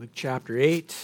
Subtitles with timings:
[0.00, 0.94] Luke chapter 8.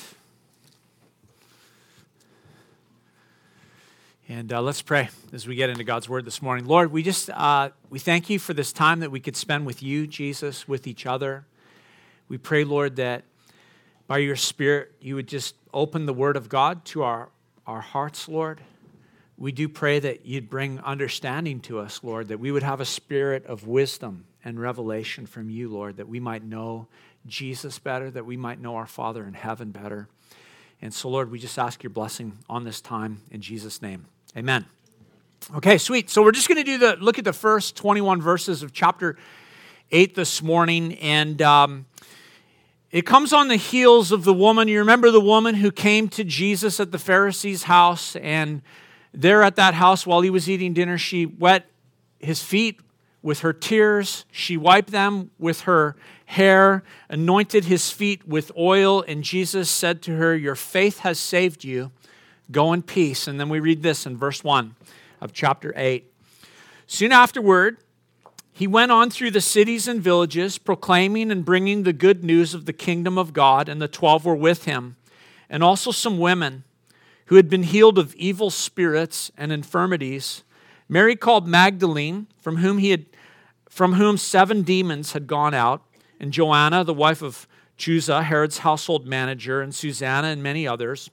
[4.29, 6.67] And uh, let's pray as we get into God's word this morning.
[6.67, 9.83] Lord, we just uh, we thank you for this time that we could spend with
[9.83, 11.45] you, Jesus, with each other.
[12.29, 13.25] We pray, Lord, that
[14.07, 17.31] by your Spirit you would just open the word of God to our,
[17.67, 18.61] our hearts, Lord.
[19.37, 22.85] We do pray that you'd bring understanding to us, Lord, that we would have a
[22.85, 26.87] spirit of wisdom and revelation from you, Lord, that we might know
[27.27, 30.09] Jesus better, that we might know our Father in heaven better.
[30.83, 34.05] And so, Lord, we just ask your blessing on this time in Jesus' name.
[34.37, 34.67] Amen.
[35.57, 36.11] Okay, sweet.
[36.11, 39.17] So we're just going to do the look at the first 21 verses of chapter
[39.91, 40.95] 8 this morning.
[40.95, 41.87] And um,
[42.91, 44.69] it comes on the heels of the woman.
[44.69, 48.63] You remember the woman who came to Jesus at the Pharisee's house, and
[49.13, 51.67] there at that house while he was eating dinner, she wet
[52.19, 52.81] his feet
[53.25, 54.27] with her tears.
[54.31, 55.97] She wiped them with her
[56.27, 61.65] hair, anointed his feet with oil, and Jesus said to her, Your faith has saved
[61.65, 61.91] you.
[62.53, 63.27] Go in peace.
[63.27, 64.77] And then we read this in verse 1
[65.23, 66.05] of chapter 8.
[66.87, 67.79] Soon afterward,
[68.53, 72.67] he went on through the cities and villages, proclaiming and bringing the good news of
[72.67, 74.97] the kingdom of God, and the twelve were with him,
[75.49, 76.63] and also some women
[77.27, 80.45] who had been healed of evil spirits and infirmities.
[80.89, 83.07] Mary called Magdalene, from whom he had
[83.75, 85.83] from whom seven demons had gone out,
[86.21, 91.11] and Joanna, the wife of Chuza, Herod's household manager, and Susanna, and many others,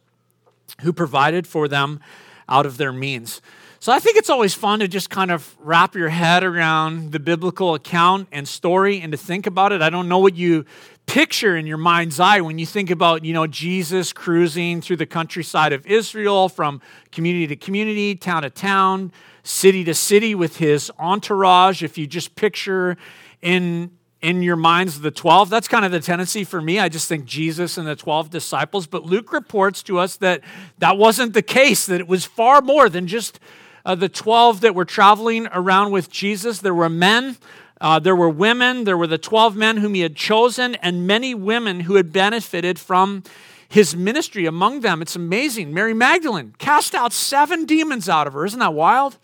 [0.81, 1.99] who provided for them
[2.47, 3.41] out of their means.
[3.79, 7.19] So I think it's always fun to just kind of wrap your head around the
[7.19, 9.81] biblical account and story and to think about it.
[9.81, 10.65] I don't know what you
[11.07, 15.07] picture in your mind's eye when you think about, you know, Jesus cruising through the
[15.07, 16.79] countryside of Israel from
[17.11, 19.11] community to community, town to town,
[19.44, 21.84] city to city with his entourage.
[21.84, 22.97] If you just picture
[23.42, 27.08] in in your minds the 12 that's kind of the tendency for me i just
[27.08, 30.42] think jesus and the 12 disciples but luke reports to us that
[30.78, 33.40] that wasn't the case that it was far more than just
[33.84, 37.35] uh, the 12 that were traveling around with jesus there were men
[37.80, 41.34] uh, there were women there were the 12 men whom he had chosen and many
[41.34, 43.24] women who had benefited from
[43.71, 45.01] his ministry among them.
[45.01, 45.73] It's amazing.
[45.73, 48.45] Mary Magdalene cast out seven demons out of her.
[48.45, 49.17] Isn't that wild?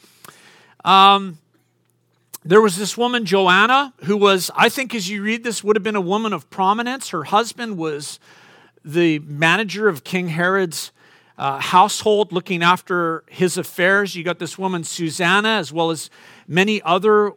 [0.85, 1.39] Um,
[2.45, 5.83] there was this woman, Joanna, who was, I think, as you read this, would have
[5.83, 7.09] been a woman of prominence.
[7.09, 8.21] Her husband was
[8.85, 10.93] the manager of King Herod's
[11.37, 14.15] uh, household, looking after his affairs.
[14.15, 16.09] You got this woman, Susanna, as well as
[16.47, 17.33] many other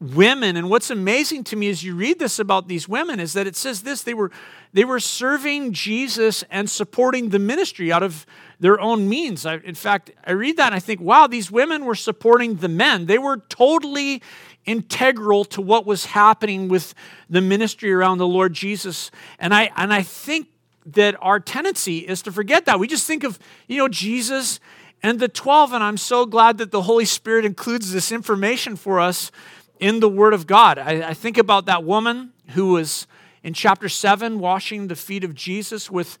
[0.00, 0.56] women.
[0.56, 3.56] And what's amazing to me as you read this about these women is that it
[3.56, 4.30] says this they were
[4.72, 8.26] they were serving jesus and supporting the ministry out of
[8.60, 9.46] their own means.
[9.46, 12.68] I, in fact i read that and i think wow these women were supporting the
[12.68, 13.06] men.
[13.06, 14.22] They were totally
[14.66, 16.92] integral to what was happening with
[17.30, 19.10] the ministry around the lord jesus.
[19.38, 20.48] And i and i think
[20.84, 22.78] that our tendency is to forget that.
[22.78, 24.60] We just think of you know jesus
[25.02, 28.98] and the 12 and i'm so glad that the holy spirit includes this information for
[28.98, 29.30] us
[29.78, 30.78] in the Word of God.
[30.78, 33.06] I, I, think about that woman who was
[33.42, 36.18] in chapter 7 washing the feet of Jesus with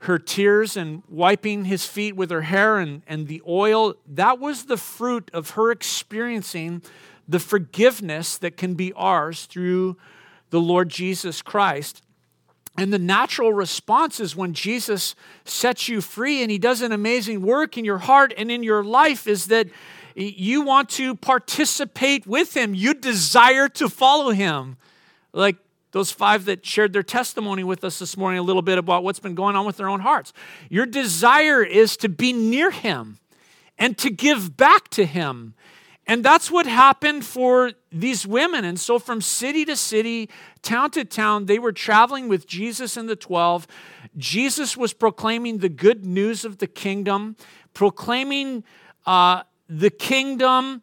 [0.00, 3.94] her tears and wiping his feet with her hair and, and the oil.
[4.06, 6.82] That was the fruit of her experiencing
[7.28, 9.96] the forgiveness that can be ours through
[10.50, 12.02] the Lord Jesus Christ.
[12.76, 15.14] And the natural response is when Jesus
[15.44, 18.82] sets you free and he does an amazing work in your heart and in your
[18.82, 19.68] life is that
[20.14, 22.74] you want to participate with him.
[22.74, 24.76] You desire to follow him.
[25.32, 25.56] Like
[25.92, 29.20] those five that shared their testimony with us this morning a little bit about what's
[29.20, 30.32] been going on with their own hearts.
[30.68, 33.18] Your desire is to be near him
[33.78, 35.54] and to give back to him.
[36.06, 38.64] And that's what happened for these women.
[38.64, 40.28] And so, from city to city,
[40.60, 43.68] town to town, they were traveling with Jesus and the 12.
[44.16, 47.36] Jesus was proclaiming the good news of the kingdom,
[47.72, 48.64] proclaiming
[49.06, 49.42] uh,
[49.78, 50.82] the kingdom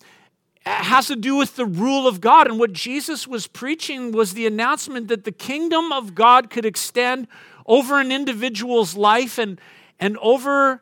[0.65, 2.47] has to do with the rule of God.
[2.47, 7.27] And what Jesus was preaching was the announcement that the kingdom of God could extend
[7.65, 9.59] over an individual's life and,
[9.99, 10.81] and over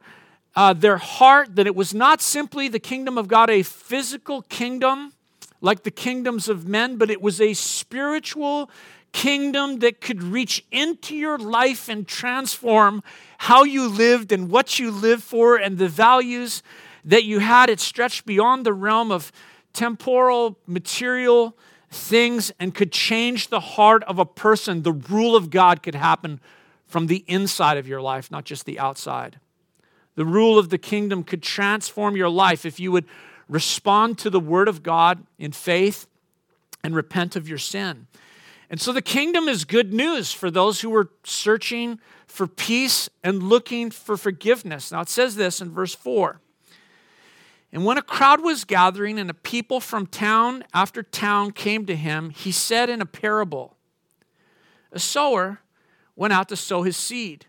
[0.55, 5.13] uh, their heart, that it was not simply the kingdom of God, a physical kingdom
[5.59, 8.69] like the kingdoms of men, but it was a spiritual
[9.11, 13.01] kingdom that could reach into your life and transform
[13.39, 16.61] how you lived and what you lived for and the values
[17.07, 17.69] that you had.
[17.69, 19.31] It stretched beyond the realm of
[19.73, 21.57] temporal, material
[21.89, 24.83] things and could change the heart of a person.
[24.83, 26.39] The rule of God could happen
[26.85, 29.39] from the inside of your life, not just the outside.
[30.15, 33.05] The rule of the kingdom could transform your life if you would
[33.47, 36.07] respond to the word of God in faith
[36.83, 38.07] and repent of your sin.
[38.69, 43.43] And so the kingdom is good news for those who are searching for peace and
[43.43, 44.91] looking for forgiveness.
[44.91, 46.41] Now it says this in verse 4.
[47.77, 51.95] And when a crowd was gathering and a people from town after town came to
[51.95, 53.77] him, he said in a parable
[54.91, 55.59] A sower
[56.15, 57.45] went out to sow his seed.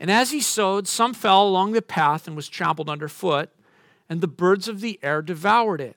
[0.00, 3.50] And as he sowed, some fell along the path and was trampled underfoot,
[4.08, 5.94] and the birds of the air devoured it.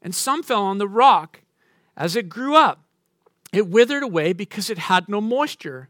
[0.00, 1.40] And some fell on the rock.
[1.96, 2.84] As it grew up,
[3.52, 5.88] it withered away because it had no moisture.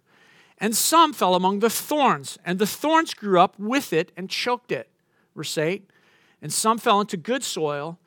[0.56, 4.73] And some fell among the thorns, and the thorns grew up with it and choked
[4.73, 4.88] it.
[5.37, 5.90] Verse 8.
[6.43, 7.99] And some fell into good soil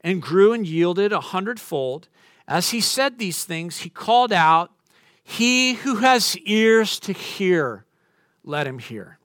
[0.00, 2.08] and grew and yielded a hundredfold.
[2.48, 4.72] As he said these things, he called out,
[5.22, 7.84] He who has ears to hear,
[8.44, 9.18] let him hear.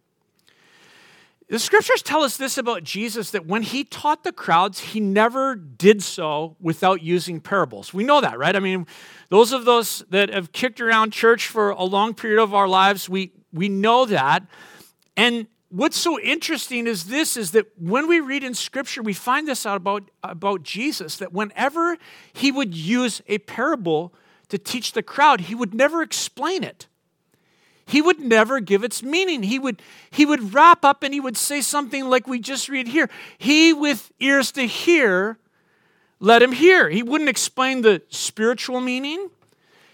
[1.49, 5.55] The scriptures tell us this about Jesus that when he taught the crowds, he never
[5.55, 7.93] did so without using parables.
[7.93, 8.53] We know that, right?
[8.53, 8.85] I mean,
[9.29, 13.07] those of us that have kicked around church for a long period of our lives,
[13.07, 14.45] we, we know that.
[15.15, 19.47] And what's so interesting is this is that when we read in scripture, we find
[19.47, 21.97] this out about, about Jesus that whenever
[22.33, 24.13] he would use a parable
[24.49, 26.87] to teach the crowd, he would never explain it
[27.87, 29.43] he would never give its meaning.
[29.43, 29.81] He would,
[30.11, 33.71] he would wrap up and he would say something like we just read here He
[33.71, 35.37] with ears to hear,
[36.19, 36.89] let him hear.
[36.89, 39.29] He wouldn't explain the spiritual meaning,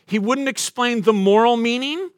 [0.06, 2.10] he wouldn't explain the moral meaning.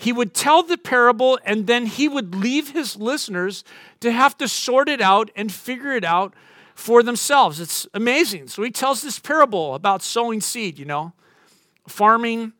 [0.00, 3.64] He would tell the parable and then he would leave his listeners
[4.00, 6.32] to have to sort it out and figure it out
[6.74, 7.60] for themselves.
[7.60, 8.48] It's amazing.
[8.48, 11.12] So he tells this parable about sowing seed, you know,
[11.86, 12.54] farming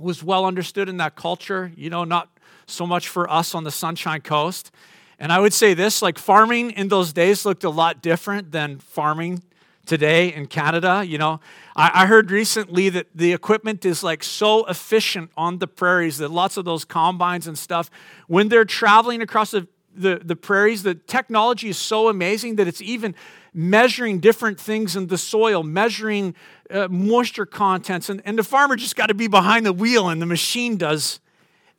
[0.00, 2.28] was well understood in that culture, you know, not
[2.66, 4.72] so much for us on the Sunshine Coast.
[5.20, 8.80] And I would say this like farming in those days looked a lot different than
[8.80, 9.44] farming
[9.86, 11.04] today in Canada.
[11.06, 11.40] You know,
[11.76, 16.30] I, I, heard recently that the equipment is like so efficient on the prairies that
[16.30, 17.90] lots of those combines and stuff,
[18.26, 22.80] when they're traveling across the, the, the prairies, the technology is so amazing that it's
[22.80, 23.14] even
[23.52, 26.34] measuring different things in the soil, measuring
[26.70, 28.08] uh, moisture contents.
[28.08, 31.20] And, and the farmer just got to be behind the wheel, and the machine does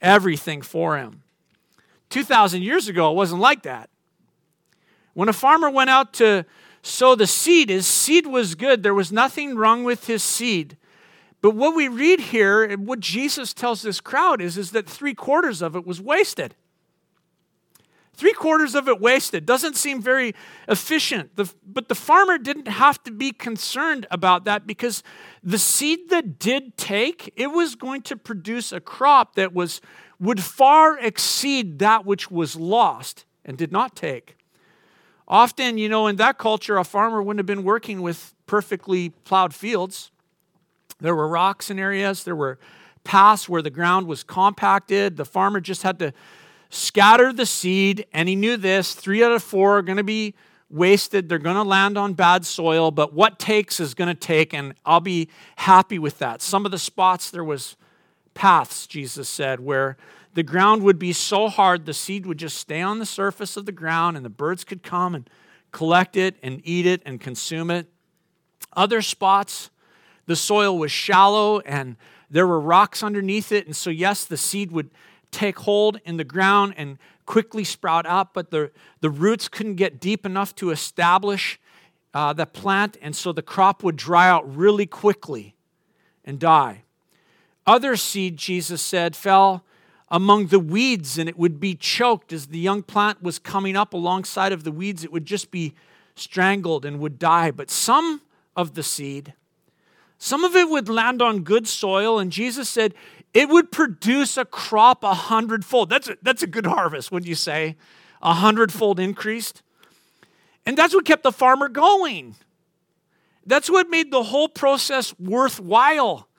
[0.02, 1.22] everything for him.
[2.10, 3.90] 2,000 years ago, it wasn't like that.
[5.13, 6.46] When a farmer went out to
[6.85, 8.83] sow the seed, his seed was good.
[8.83, 10.77] There was nothing wrong with his seed.
[11.41, 15.13] But what we read here, and what Jesus tells this crowd is, is that three
[15.13, 16.55] quarters of it was wasted.
[18.15, 19.45] Three quarters of it wasted.
[19.45, 20.33] Doesn't seem very
[20.69, 21.35] efficient.
[21.35, 25.03] The, but the farmer didn't have to be concerned about that because
[25.43, 29.81] the seed that did take, it was going to produce a crop that was,
[30.19, 34.37] would far exceed that which was lost and did not take.
[35.27, 39.54] Often, you know, in that culture, a farmer wouldn't have been working with perfectly plowed
[39.54, 40.12] fields.
[41.00, 42.60] There were rocks in areas, there were
[43.04, 45.18] paths where the ground was compacted.
[45.18, 46.13] The farmer just had to
[46.69, 50.33] scatter the seed, and he knew this three out of four are going to be
[50.69, 51.30] wasted.
[51.30, 54.74] They're going to land on bad soil, but what takes is going to take, and
[54.86, 56.42] I'll be happy with that.
[56.42, 57.78] Some of the spots there was
[58.33, 59.98] paths, Jesus said, where
[60.35, 63.65] the ground would be so hard the seed would just stay on the surface of
[63.65, 65.29] the ground and the birds could come and
[65.71, 67.87] collect it and eat it and consume it.
[68.73, 69.69] Other spots,
[70.25, 71.95] the soil was shallow and
[72.29, 73.65] there were rocks underneath it.
[73.65, 74.92] And so, yes, the seed would
[75.31, 80.01] take hold in the ground and quickly sprout up, but the, the roots couldn't get
[80.01, 81.59] deep enough to establish
[82.13, 85.56] uh, the plant, and so the crop would dry out really quickly
[86.23, 86.83] and die.
[87.65, 89.65] Other seed, Jesus said, fell
[90.09, 93.94] among the weeds and it would be choked as the young plant was coming up
[93.94, 95.04] alongside of the weeds.
[95.04, 95.74] It would just be
[96.16, 97.52] strangled and would die.
[97.52, 98.21] But some
[98.56, 99.33] of the seed,
[100.18, 102.94] some of it would land on good soil, and Jesus said,
[103.33, 105.90] it would produce a crop a hundredfold.
[105.90, 107.76] That's a, that's a good harvest, wouldn't you say?
[108.21, 109.62] A hundredfold increased.
[110.66, 112.35] And that's what kept the farmer going.
[113.45, 116.30] That's what made the whole process worthwhile.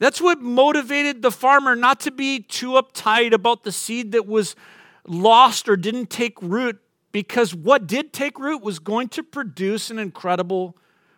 [0.00, 4.56] That's what motivated the farmer not to be too uptight about the seed that was
[5.06, 6.80] lost or didn't take root,
[7.12, 10.74] because what did take root was going to produce an incredible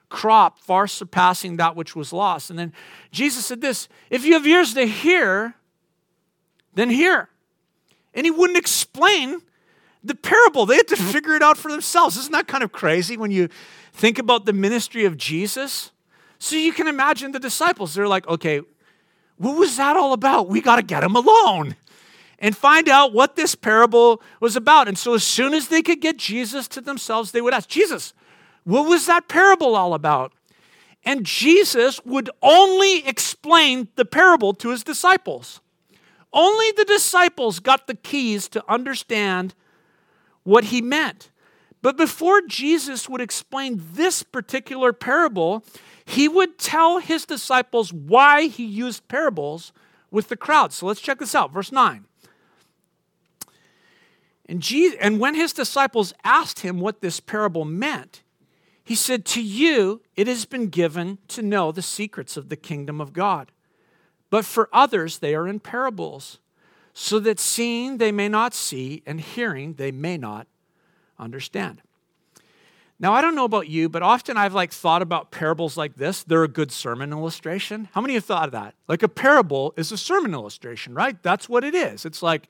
[0.09, 2.51] crop, far surpassing that which was lost.
[2.51, 2.73] And then
[3.13, 5.55] Jesus said this if you have ears to hear,
[6.75, 7.29] then hear.
[8.15, 9.43] And he wouldn't explain
[10.03, 10.67] the parable.
[10.67, 12.17] They had to figure it out for themselves.
[12.17, 13.49] Isn't that kind of crazy when you
[13.93, 15.93] think about the ministry of Jesus?
[16.39, 17.95] So you can imagine the disciples.
[17.95, 18.63] They're like, okay,
[19.43, 20.49] what was that all about?
[20.49, 21.77] We got to get him alone
[22.39, 24.89] and find out what this parable was about.
[24.89, 28.15] And so as soon as they could get Jesus to themselves, they would ask, Jesus,
[28.65, 30.33] what was that parable all about?
[31.05, 35.61] and Jesus would only explain the parable to his disciples.
[36.33, 39.55] Only the disciples got the keys to understand
[40.45, 41.31] what he meant.
[41.83, 45.65] But before Jesus would explain this particular parable,
[46.05, 49.73] he would tell his disciples why he used parables
[50.11, 50.73] with the crowd.
[50.73, 51.53] So let's check this out.
[51.53, 52.05] Verse 9.
[54.47, 58.23] And, Jesus, and when his disciples asked him what this parable meant,
[58.85, 63.01] he said, To you it has been given to know the secrets of the kingdom
[63.01, 63.51] of God.
[64.31, 66.39] But for others they are in parables,
[66.93, 70.47] so that seeing they may not see, and hearing they may not
[71.23, 71.83] understand.
[73.03, 76.23] Now, I don't know about you, but often I've like thought about parables like this.
[76.23, 77.89] They're a good sermon illustration.
[77.93, 78.75] How many have thought of that?
[78.87, 81.21] Like a parable is a sermon illustration, right?
[81.21, 82.05] That's what it is.
[82.05, 82.47] It's like,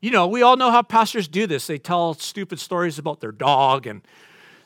[0.00, 1.68] you know, we all know how pastors do this.
[1.68, 4.02] They tell stupid stories about their dog and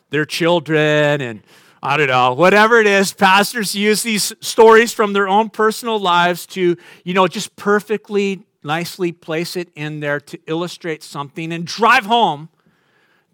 [0.08, 1.42] their children and
[1.82, 6.46] I don't know, whatever it is, pastors use these stories from their own personal lives
[6.46, 12.06] to, you know, just perfectly nicely place it in there to illustrate something and drive
[12.06, 12.48] home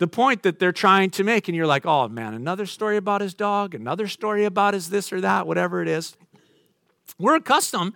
[0.02, 1.46] the point that they're trying to make.
[1.46, 5.12] And you're like, oh man, another story about his dog, another story about his this
[5.12, 6.16] or that, whatever it is.
[7.20, 7.92] We're accustomed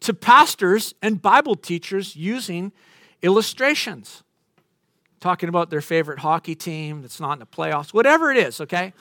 [0.00, 2.70] to pastors and Bible teachers using
[3.22, 4.22] illustrations,
[5.18, 8.92] talking about their favorite hockey team that's not in the playoffs, whatever it is, okay?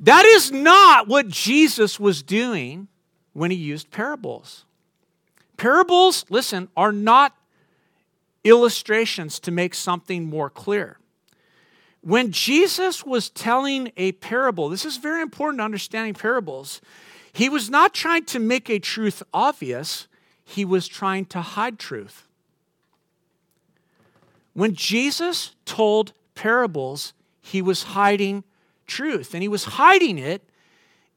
[0.00, 2.88] That is not what Jesus was doing
[3.32, 4.66] when he used parables.
[5.56, 7.34] Parables, listen, are not
[8.44, 10.98] illustrations to make something more clear.
[12.04, 16.82] When Jesus was telling a parable, this is very important to understanding parables.
[17.32, 20.06] He was not trying to make a truth obvious,
[20.44, 22.28] he was trying to hide truth.
[24.52, 28.44] When Jesus told parables, he was hiding
[28.86, 30.42] truth, and he was hiding it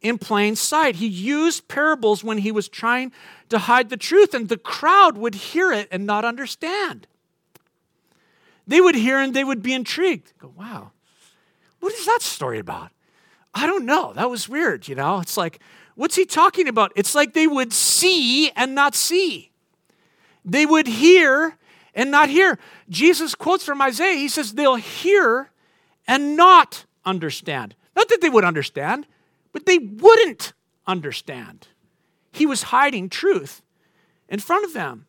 [0.02, 0.96] in plain sight.
[0.96, 3.12] He used parables when he was trying
[3.50, 7.08] to hide the truth, and the crowd would hear it and not understand.
[8.68, 10.34] They would hear and they would be intrigued.
[10.38, 10.92] Go, wow,
[11.80, 12.92] what is that story about?
[13.54, 14.14] I don't know.
[14.14, 15.20] That was weird, you know?
[15.20, 15.60] It's like,
[15.96, 16.92] what's he talking about?
[16.96, 19.52] It's like they would see and not see.
[20.46, 21.58] They would hear
[21.96, 22.60] and not hear.
[22.90, 24.18] Jesus quotes from Isaiah.
[24.18, 25.50] He says, they'll hear
[26.08, 27.76] and not understand.
[27.96, 29.08] Not that they would understand,
[29.54, 30.54] but they wouldn't
[30.86, 31.68] understand.
[32.32, 33.64] He was hiding truth
[34.30, 35.08] in front of them.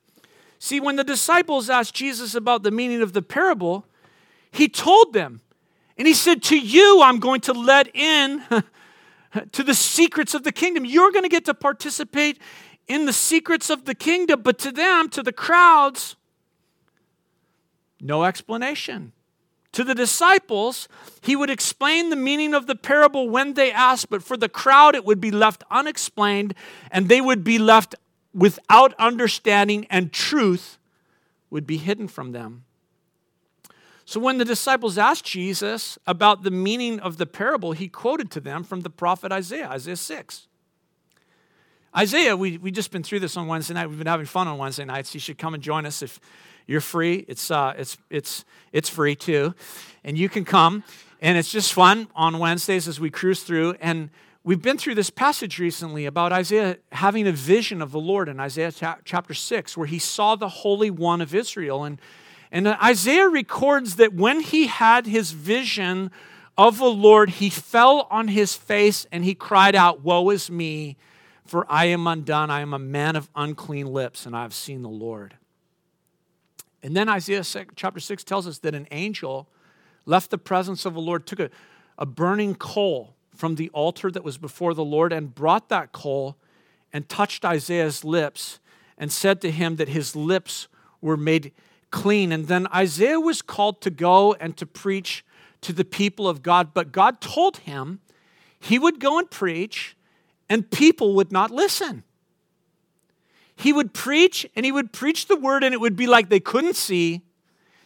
[0.58, 3.86] See, when the disciples asked Jesus about the meaning of the parable,
[4.50, 5.40] he told them,
[5.96, 8.42] and he said, To you, I'm going to let in
[9.52, 10.84] to the secrets of the kingdom.
[10.84, 12.40] You're going to get to participate
[12.86, 16.16] in the secrets of the kingdom, but to them, to the crowds,
[18.00, 19.12] no explanation.
[19.72, 20.88] To the disciples,
[21.20, 24.94] he would explain the meaning of the parable when they asked, but for the crowd,
[24.94, 26.54] it would be left unexplained,
[26.90, 27.94] and they would be left
[28.34, 30.78] without understanding, and truth
[31.50, 32.64] would be hidden from them.
[34.04, 38.40] So when the disciples asked Jesus about the meaning of the parable, he quoted to
[38.40, 40.46] them from the prophet Isaiah, Isaiah 6.
[41.96, 43.86] Isaiah, we, we just been through this on Wednesday night.
[43.88, 45.12] We've been having fun on Wednesday nights.
[45.12, 46.20] You should come and join us if
[46.66, 47.24] you're free.
[47.28, 49.54] It's, uh, it's, it's, it's free too.
[50.04, 50.84] And you can come.
[51.20, 53.74] And it's just fun on Wednesdays as we cruise through.
[53.80, 54.10] And
[54.48, 58.40] We've been through this passage recently about Isaiah having a vision of the Lord in
[58.40, 58.72] Isaiah
[59.04, 61.84] chapter 6, where he saw the Holy One of Israel.
[61.84, 62.00] And,
[62.50, 66.10] and Isaiah records that when he had his vision
[66.56, 70.96] of the Lord, he fell on his face and he cried out, Woe is me,
[71.44, 72.50] for I am undone.
[72.50, 75.36] I am a man of unclean lips, and I have seen the Lord.
[76.82, 77.44] And then Isaiah
[77.76, 79.46] chapter 6 tells us that an angel
[80.06, 81.50] left the presence of the Lord, took a,
[81.98, 86.36] a burning coal from the altar that was before the Lord and brought that coal
[86.92, 88.58] and touched Isaiah's lips
[88.98, 90.66] and said to him that his lips
[91.00, 91.52] were made
[91.92, 92.32] clean.
[92.32, 95.24] And then Isaiah was called to go and to preach
[95.60, 96.74] to the people of God.
[96.74, 98.00] But God told him
[98.58, 99.96] he would go and preach,
[100.48, 102.02] and people would not listen.
[103.54, 106.40] He would preach, and he would preach the word, and it would be like they
[106.40, 107.22] couldn't see.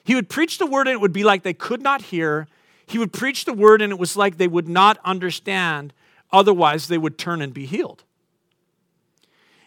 [0.03, 2.49] He would preach the word, and it would be like they could not hear.
[2.87, 5.93] He would preach the word, and it was like they would not understand,
[6.33, 8.05] otherwise, they would turn and be healed.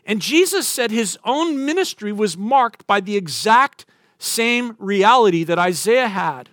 [0.05, 3.85] And Jesus said his own ministry was marked by the exact
[4.19, 6.49] same reality that Isaiah had,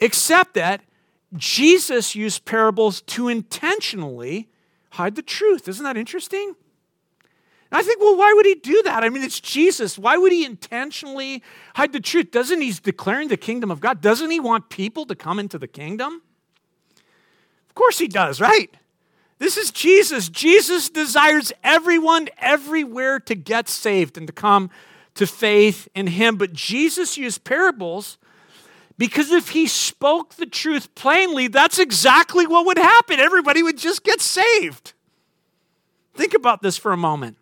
[0.00, 0.80] except that
[1.36, 4.48] Jesus used parables to intentionally
[4.92, 5.68] hide the truth.
[5.68, 6.54] Isn't that interesting?
[7.70, 9.04] And I think, well, why would he do that?
[9.04, 9.98] I mean, it's Jesus.
[9.98, 11.42] Why would he intentionally
[11.74, 12.30] hide the truth?
[12.30, 14.00] Doesn't he's declaring the kingdom of God?
[14.00, 16.22] Doesn't he want people to come into the kingdom?
[17.68, 18.74] Of course he does, right?
[19.38, 20.28] This is Jesus.
[20.28, 24.70] Jesus desires everyone everywhere to get saved and to come
[25.14, 26.36] to faith in him.
[26.36, 28.18] But Jesus used parables
[28.96, 33.20] because if he spoke the truth plainly, that's exactly what would happen.
[33.20, 34.94] Everybody would just get saved.
[36.14, 37.36] Think about this for a moment.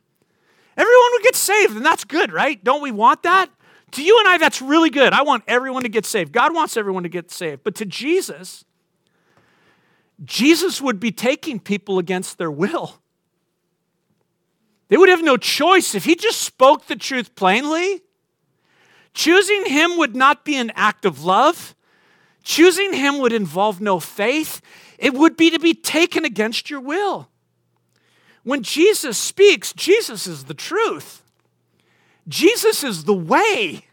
[0.77, 2.63] Everyone would get saved, and that's good, right?
[2.63, 3.51] Don't we want that?
[3.93, 5.13] To you and I, that's really good.
[5.13, 6.33] I want everyone to get saved.
[6.33, 7.63] God wants everyone to get saved.
[7.65, 8.65] But to Jesus,
[10.25, 13.01] Jesus would be taking people against their will.
[14.89, 15.95] They would have no choice.
[15.95, 18.03] If he just spoke the truth plainly,
[19.15, 21.75] choosing him would not be an act of love.
[22.45, 24.61] Choosing him would involve no faith.
[24.99, 27.29] It would be to be taken against your will.
[28.47, 31.21] When Jesus speaks, Jesus is the truth.
[32.29, 33.87] Jesus is the way.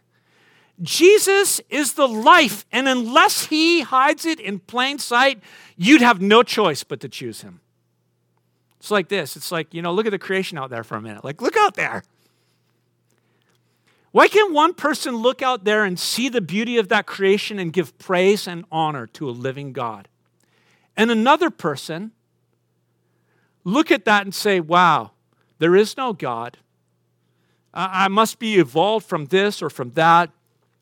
[0.80, 2.64] Jesus is the life.
[2.72, 5.42] And unless he hides it in plain sight,
[5.76, 7.62] you'd have no choice but to choose him.
[8.78, 9.36] It's like this.
[9.36, 11.24] It's like, you know, look at the creation out there for a minute.
[11.24, 12.04] Like, look out there.
[14.12, 17.74] Why can't one person look out there and see the beauty of that creation and
[17.74, 20.08] give praise and honor to a living God?
[20.96, 22.12] And another person
[23.63, 25.12] look at that and say, wow,
[25.60, 26.58] there is no God.
[27.74, 30.29] I must be evolved from this or from that.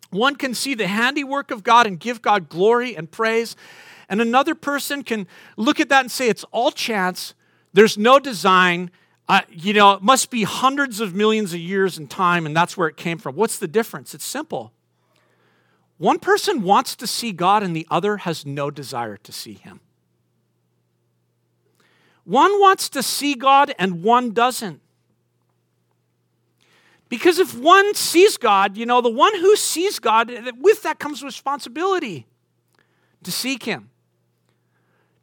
[0.09, 3.55] One can see the handiwork of God and give God glory and praise.
[4.09, 7.33] And another person can look at that and say, it's all chance.
[7.71, 8.91] There's no design.
[9.29, 12.75] Uh, you know, it must be hundreds of millions of years in time, and that's
[12.75, 13.35] where it came from.
[13.35, 14.13] What's the difference?
[14.13, 14.73] It's simple.
[15.97, 19.79] One person wants to see God, and the other has no desire to see Him.
[22.23, 24.81] One wants to see God, and one doesn't.
[27.09, 31.23] Because if one sees God, you know, the one who sees God, with that comes
[31.23, 32.25] responsibility
[33.23, 33.89] to seek Him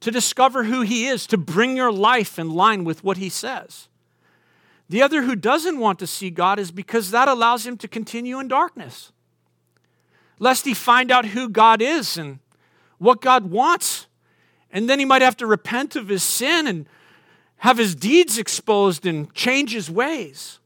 [0.01, 3.89] to discover who He is, to bring your life in line with what He says.
[4.89, 8.41] The other who doesn't want to see God is because that allows him to continue
[8.41, 9.13] in darkness,
[10.39, 12.39] lest he find out who God is and
[12.97, 14.07] what God wants.
[14.71, 16.87] And then he might have to repent of his sin and
[17.59, 20.59] have his deeds exposed and change his ways.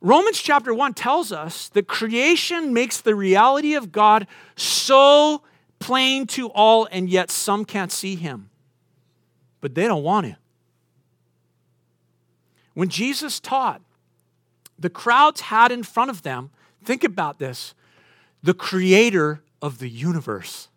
[0.00, 5.42] Romans chapter 1 tells us that creation makes the reality of God so
[5.78, 8.50] plain to all, and yet some can't see him.
[9.60, 10.36] But they don't want to.
[12.74, 13.80] When Jesus taught,
[14.78, 16.50] the crowds had in front of them,
[16.84, 17.74] think about this,
[18.42, 20.68] the creator of the universe.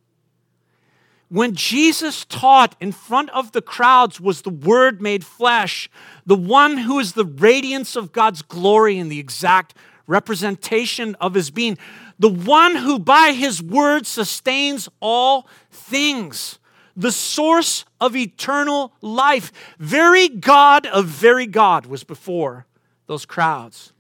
[1.30, 5.90] When Jesus taught in front of the crowds was the Word made flesh,
[6.26, 9.76] the one who is the radiance of God's glory and the exact
[10.08, 11.78] representation of his being
[12.20, 16.60] the one who by his word sustains all things,
[16.96, 19.52] the source of eternal life.
[19.78, 22.66] Very God of very God was before
[23.06, 23.94] those crowds.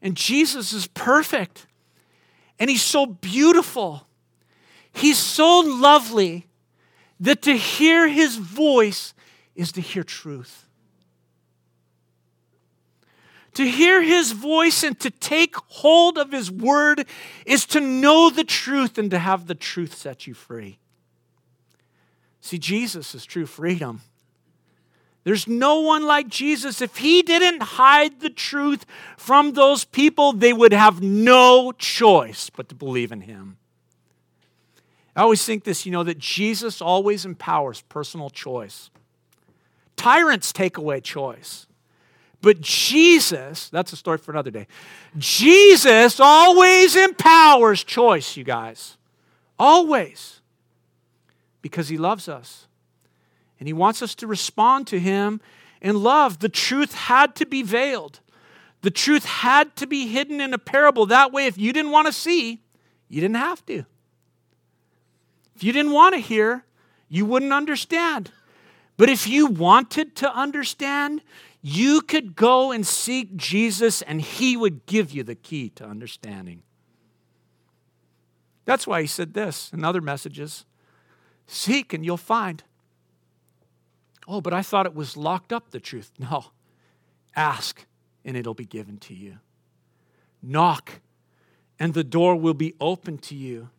[0.00, 1.66] And Jesus is perfect,
[2.58, 4.06] and he's so beautiful.
[4.98, 6.48] He's so lovely
[7.20, 9.14] that to hear his voice
[9.54, 10.66] is to hear truth.
[13.54, 17.06] To hear his voice and to take hold of his word
[17.46, 20.80] is to know the truth and to have the truth set you free.
[22.40, 24.00] See, Jesus is true freedom.
[25.22, 26.80] There's no one like Jesus.
[26.80, 28.84] If he didn't hide the truth
[29.16, 33.58] from those people, they would have no choice but to believe in him.
[35.18, 38.88] I always think this, you know, that Jesus always empowers personal choice.
[39.96, 41.66] Tyrants take away choice.
[42.40, 44.68] But Jesus, that's a story for another day.
[45.16, 48.96] Jesus always empowers choice, you guys.
[49.58, 50.40] Always.
[51.62, 52.68] Because he loves us.
[53.58, 55.40] And he wants us to respond to him
[55.82, 56.38] in love.
[56.38, 58.20] The truth had to be veiled,
[58.82, 61.06] the truth had to be hidden in a parable.
[61.06, 62.62] That way, if you didn't want to see,
[63.08, 63.84] you didn't have to.
[65.58, 66.64] If you didn't want to hear,
[67.08, 68.30] you wouldn't understand.
[68.96, 71.20] But if you wanted to understand,
[71.62, 76.62] you could go and seek Jesus and he would give you the key to understanding.
[78.66, 80.64] That's why he said this in other messages
[81.48, 82.62] Seek and you'll find.
[84.28, 86.12] Oh, but I thought it was locked up, the truth.
[86.20, 86.52] No.
[87.34, 87.84] Ask
[88.24, 89.38] and it'll be given to you.
[90.40, 91.00] Knock
[91.80, 93.70] and the door will be open to you.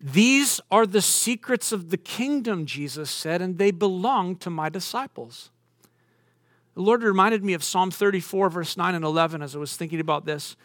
[0.00, 5.50] These are the secrets of the kingdom, Jesus said, and they belong to my disciples.
[6.74, 10.00] The Lord reminded me of Psalm 34, verse 9 and 11 as I was thinking
[10.00, 10.56] about this.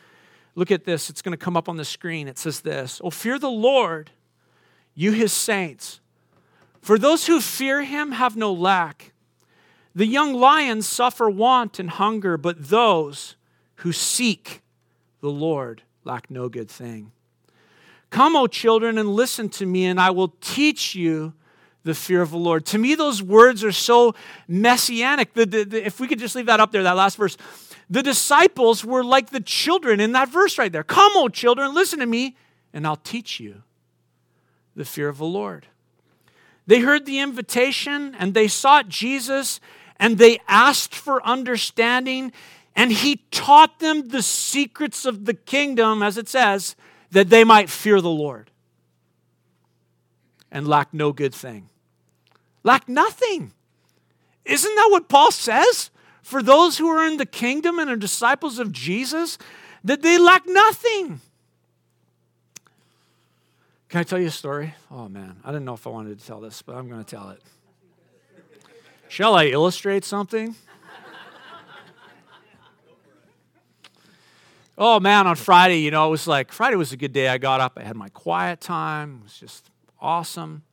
[0.55, 1.09] Look at this.
[1.09, 2.29] It's going to come up on the screen.
[2.29, 4.11] It says this Oh, fear the Lord,
[4.93, 5.99] you his saints.
[6.81, 9.11] For those who fear him have no lack.
[9.93, 13.35] The young lions suffer want and hunger, but those
[13.77, 14.61] who seek
[15.21, 17.11] the Lord lack no good thing.
[18.09, 21.33] Come, O children, and listen to me, and I will teach you
[21.83, 22.65] the fear of the Lord.
[22.67, 24.15] To me, those words are so
[24.47, 25.33] messianic.
[25.33, 27.37] The, the, the, if we could just leave that up there, that last verse.
[27.89, 30.83] The disciples were like the children in that verse right there.
[30.83, 32.35] Come, O children, listen to me,
[32.73, 33.61] and I'll teach you
[34.75, 35.67] the fear of the Lord.
[36.67, 39.59] They heard the invitation and they sought Jesus
[39.97, 42.33] and they asked for understanding,
[42.75, 46.75] and he taught them the secrets of the kingdom, as it says,
[47.15, 48.51] that they might fear the Lord
[50.51, 51.69] and lack no good thing.
[52.61, 53.53] Lack nothing.
[54.43, 55.91] Isn't that what Paul says?
[56.21, 59.37] For those who are in the kingdom and are disciples of Jesus,
[59.85, 61.21] that they lack nothing.
[63.87, 64.73] Can I tell you a story?
[64.91, 67.09] Oh man, I didn't know if I wanted to tell this, but I'm going to
[67.09, 67.41] tell it.
[69.07, 70.53] Shall I illustrate something?
[74.77, 77.27] Oh man, on Friday, you know, it was like Friday was a good day.
[77.27, 79.19] I got up, I had my quiet time.
[79.21, 80.63] It was just awesome.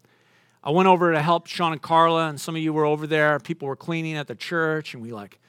[0.65, 3.39] I went over to help Sean and Carla, and some of you were over there.
[3.41, 5.41] People were cleaning at the church, and we like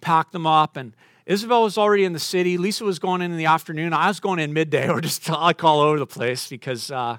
[0.00, 0.76] packed them up.
[0.76, 0.92] And
[1.24, 2.58] Isabel was already in the city.
[2.58, 3.92] Lisa was going in in the afternoon.
[3.92, 7.18] I was going in midday, or just like all over the place because uh,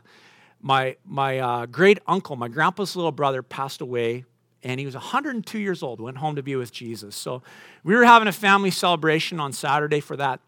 [0.61, 4.25] my my uh, great uncle, my grandpa's little brother, passed away
[4.63, 7.15] and he was 102 years old, went home to be with Jesus.
[7.15, 7.43] So
[7.83, 10.39] we were having a family celebration on Saturday for that.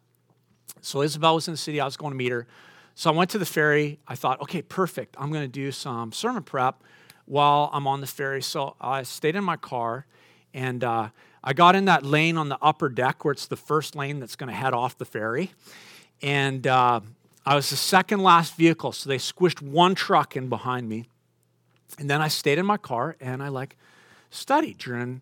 [0.82, 2.48] So Isabel was in the city, I was going to meet her.
[2.96, 4.00] So I went to the ferry.
[4.08, 5.15] I thought, okay, perfect.
[5.18, 6.84] I'm going to do some sermon prep
[7.26, 8.42] while I'm on the ferry.
[8.42, 10.06] So I stayed in my car
[10.54, 11.10] and uh,
[11.44, 14.36] I got in that lane on the upper deck where it's the first lane that's
[14.36, 15.52] going to head off the ferry.
[16.22, 17.00] And uh,
[17.46, 21.08] I was the second last vehicle, so they squished one truck in behind me.
[21.98, 23.78] And then I stayed in my car and I like
[24.30, 25.22] studied during,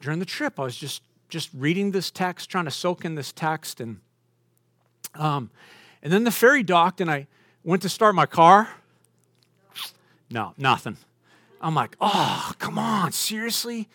[0.00, 0.58] during the trip.
[0.58, 3.80] I was just, just reading this text, trying to soak in this text.
[3.80, 4.00] And,
[5.18, 5.50] um,
[6.02, 7.26] and then the ferry docked, and I
[7.64, 8.68] went to start my car.
[10.30, 10.96] No, nothing.
[11.60, 13.88] I'm like, oh, come on, seriously?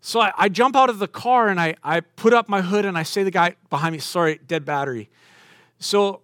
[0.00, 2.84] So I, I, jump out of the car and I, I put up my hood
[2.84, 5.08] and I say to the guy behind me, sorry, dead battery.
[5.78, 6.20] So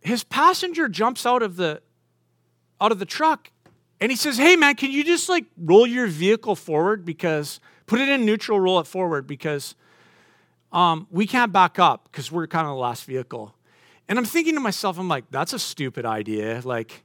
[0.00, 1.80] his passenger jumps out of the
[2.80, 3.50] out of the truck
[4.00, 7.04] and he says, Hey, man, can you just like roll your vehicle forward?
[7.04, 9.74] Because put it in neutral, roll it forward because
[10.72, 13.54] um, we can't back up because we're kind of the last vehicle.
[14.08, 16.62] And I'm thinking to myself, I'm like, that's a stupid idea.
[16.64, 17.04] Like,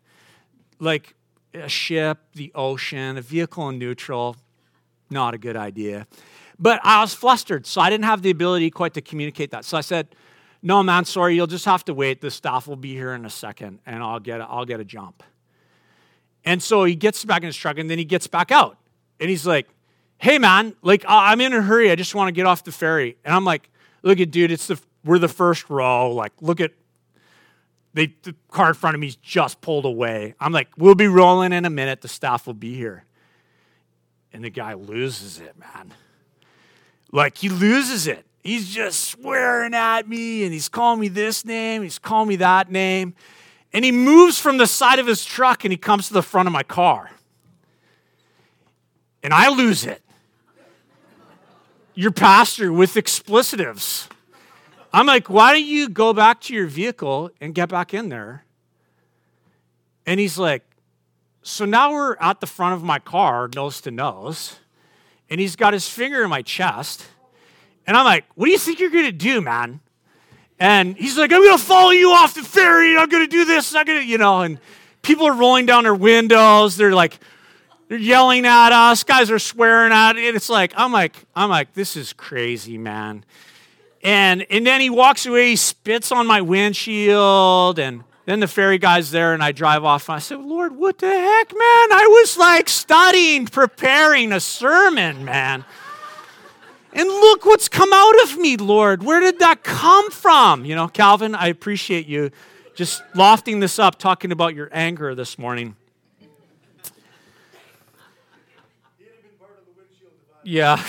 [0.80, 1.16] like
[1.54, 4.38] a ship, the ocean, a vehicle in neutral,
[5.10, 6.08] not a good idea.
[6.60, 9.66] But I was flustered, so I didn't have the ability quite to communicate that.
[9.66, 10.16] So I said,
[10.62, 11.36] "No, man, sorry.
[11.36, 12.22] You'll just have to wait.
[12.22, 14.86] The staff will be here in a second, and I'll get a, I'll get a
[14.86, 15.24] jump."
[16.46, 18.78] And so he gets back in his truck and then he gets back out.
[19.20, 19.68] And he's like,
[20.24, 21.92] hey, man, like, I'm in a hurry.
[21.92, 23.18] I just want to get off the ferry.
[23.26, 23.70] And I'm like,
[24.04, 26.14] look at, dude, it's the, we're the first row.
[26.14, 26.72] Like, look at,
[27.94, 30.34] they, the car in front of me's just pulled away.
[30.40, 32.00] I'm like, we'll be rolling in a minute.
[32.00, 33.04] The staff will be here.
[34.32, 35.94] And the guy loses it, man.
[37.12, 38.26] Like, he loses it.
[38.44, 42.72] He's just swearing at me and he's calling me this name, he's calling me that
[42.72, 43.14] name.
[43.74, 46.48] And he moves from the side of his truck and he comes to the front
[46.48, 47.12] of my car.
[49.22, 50.03] And I lose it.
[51.96, 54.08] Your pastor with explicitives.
[54.92, 58.46] I'm like, why don't you go back to your vehicle and get back in there?
[60.06, 60.64] And he's like,
[61.42, 64.60] so now we're at the front of my car, nose to nose,
[65.30, 67.06] and he's got his finger in my chest.
[67.86, 69.80] And I'm like, what do you think you're gonna do, man?
[70.60, 72.92] And he's like, I'm going to follow you off the ferry.
[72.92, 73.72] And I'm going to do this.
[73.72, 74.60] And I'm going to, you know, and
[75.02, 76.78] people are rolling down their windows.
[76.78, 77.20] They're like,
[77.88, 79.04] they're yelling at us.
[79.04, 80.36] Guys are swearing at it.
[80.36, 83.26] It's like, I'm like, I'm like, this is crazy, man.
[84.02, 87.80] And, and then he walks away, he spits on my windshield.
[87.80, 90.10] And then the ferry guy's there, and I drive off.
[90.10, 91.92] And I said, Lord, what the heck, man?
[91.92, 95.66] I was like studying, preparing a sermon, man.
[96.94, 99.04] And look what's come out of me, Lord.
[99.04, 100.64] Where did that come from?
[100.64, 102.32] You know, Calvin, I appreciate you
[102.76, 105.76] just lofting this up, talking about your anger this morning.
[110.44, 110.84] Yeah.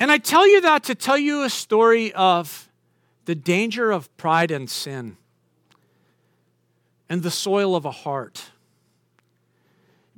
[0.00, 2.68] and I tell you that to tell you a story of
[3.24, 5.16] the danger of pride and sin
[7.08, 8.50] and the soil of a heart.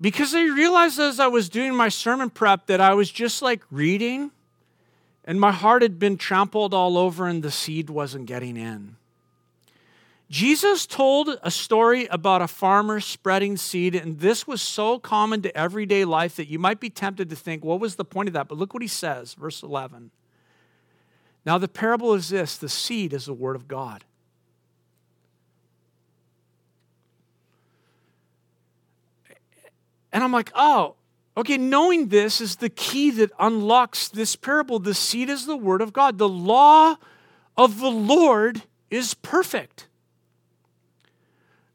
[0.01, 3.63] Because I realized as I was doing my sermon prep that I was just like
[3.71, 4.31] reading,
[5.25, 8.97] and my heart had been trampled all over, and the seed wasn't getting in.
[10.35, 15.57] Jesus told a story about a farmer spreading seed, and this was so common to
[15.57, 18.49] everyday life that you might be tempted to think, what was the point of that?
[18.49, 20.11] But look what he says, verse 11.
[21.47, 24.03] Now, the parable is this the seed is the word of God.
[30.13, 30.97] And I'm like, oh,
[31.37, 34.81] okay, knowing this is the key that unlocks this parable.
[34.81, 36.19] The seed is the word of God.
[36.19, 36.97] The law
[37.57, 39.87] of the Lord is perfect.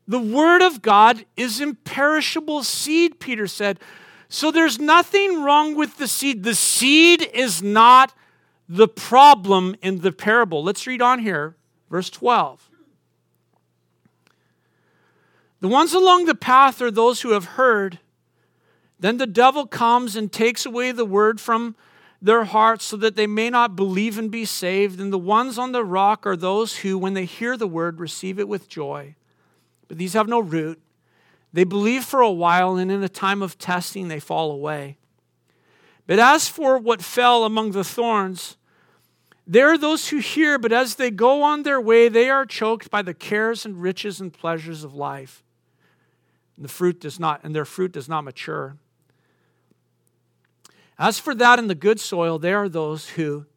[0.09, 3.79] The word of God is imperishable seed, Peter said.
[4.27, 6.41] So there's nothing wrong with the seed.
[6.41, 8.15] The seed is not
[8.67, 10.63] the problem in the parable.
[10.63, 11.55] Let's read on here,
[11.91, 12.71] verse 12.
[15.61, 17.99] The ones along the path are those who have heard.
[18.99, 21.75] Then the devil comes and takes away the word from
[22.19, 24.99] their hearts so that they may not believe and be saved.
[24.99, 28.39] And the ones on the rock are those who, when they hear the word, receive
[28.39, 29.15] it with joy
[29.89, 30.79] but these have no root.
[31.51, 34.97] They believe for a while, and in a time of testing, they fall away.
[36.07, 38.55] But as for what fell among the thorns,
[39.45, 42.91] there are those who hear, but as they go on their way, they are choked
[42.91, 45.43] by the cares and riches and pleasures of life.
[46.55, 48.77] And the fruit does not, and their fruit does not mature.
[50.99, 53.47] As for that in the good soil, there are those who,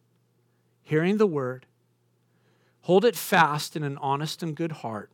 [0.83, 1.67] hearing the word,
[2.83, 5.11] hold it fast in an honest and good heart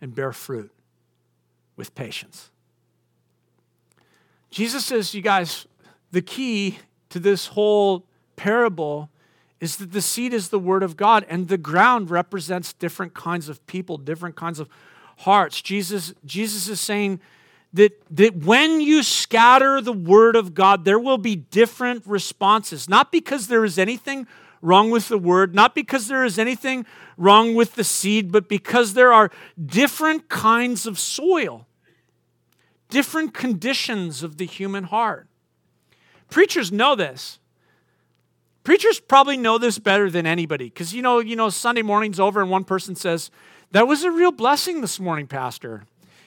[0.00, 0.70] and bear fruit
[1.76, 2.50] with patience.
[4.50, 5.66] Jesus says, you guys,
[6.12, 6.78] the key
[7.08, 8.04] to this whole
[8.36, 9.10] parable
[9.60, 13.48] is that the seed is the word of God and the ground represents different kinds
[13.48, 14.68] of people, different kinds of
[15.18, 15.62] hearts.
[15.62, 17.20] Jesus, Jesus is saying
[17.72, 22.88] that, that when you scatter the word of God, there will be different responses.
[22.88, 24.26] Not because there is anything
[24.64, 26.86] wrong with the word, not because there is anything
[27.18, 29.30] wrong with the seed, but because there are
[29.64, 31.66] different kinds of soil,
[32.88, 35.28] different conditions of the human heart.
[36.30, 37.38] Preachers know this.
[38.64, 42.40] Preachers probably know this better than anybody because you know, you know, Sunday morning's over
[42.40, 43.30] and one person says,
[43.72, 45.84] That was a real blessing this morning, Pastor.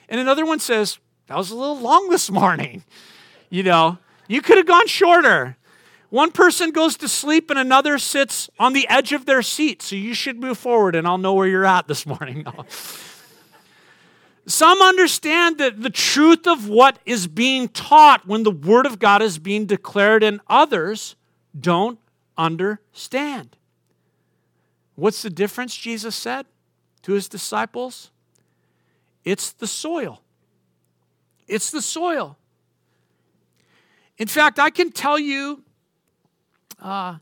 [0.07, 2.83] And another one says, That was a little long this morning.
[3.49, 3.97] You know,
[4.27, 5.56] you could have gone shorter.
[6.09, 9.81] One person goes to sleep and another sits on the edge of their seat.
[9.81, 12.45] So you should move forward and I'll know where you're at this morning.
[14.47, 19.21] Some understand that the truth of what is being taught when the Word of God
[19.21, 21.17] is being declared, and others
[21.59, 21.99] don't
[22.37, 23.57] understand.
[24.95, 26.45] What's the difference, Jesus said
[27.01, 28.09] to his disciples?
[29.25, 30.21] It's the soil.
[31.45, 32.37] It's the soil.
[34.17, 35.63] In fact, I can tell you
[36.79, 37.17] uh,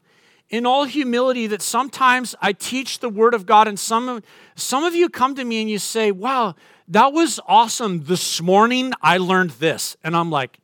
[0.49, 4.21] in all humility that sometimes I teach the Word of God, and some
[4.55, 6.55] some of you come to me and you say, Wow,
[6.87, 8.05] that was awesome.
[8.05, 9.97] This morning I learned this.
[10.03, 10.59] And I'm like,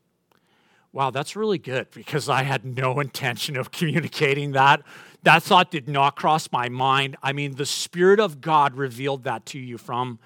[0.93, 4.81] Wow, that's really good because I had no intention of communicating that.
[5.23, 7.15] That thought did not cross my mind.
[7.21, 10.19] I mean, the Spirit of God revealed that to you from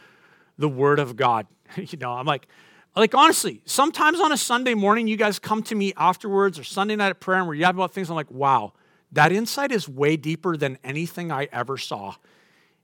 [0.58, 1.48] the Word of God.
[1.76, 2.48] you know, I'm like,
[3.02, 6.96] like, honestly, sometimes on a Sunday morning, you guys come to me afterwards or Sunday
[6.96, 8.10] night at prayer and we're yapping about things.
[8.10, 8.74] I'm like, wow,
[9.12, 12.16] that insight is way deeper than anything I ever saw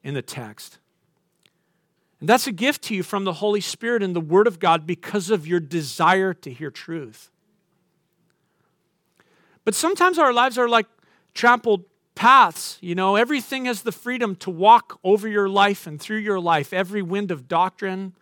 [0.04, 0.80] in the text.
[2.20, 4.86] And that's a gift to you from the Holy Spirit and the Word of God
[4.86, 7.32] because of your desire to hear truth.
[9.64, 10.88] But sometimes our lives are like
[11.34, 12.78] trampled paths.
[12.82, 16.74] You know, everything has the freedom to walk over your life and through your life.
[16.74, 18.14] Every wind of doctrine,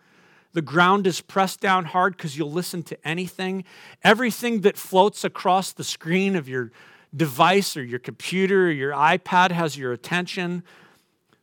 [0.52, 3.64] the ground is pressed down hard because you'll listen to anything.
[4.02, 6.72] Everything that floats across the screen of your
[7.14, 10.64] device or your computer or your iPad has your attention.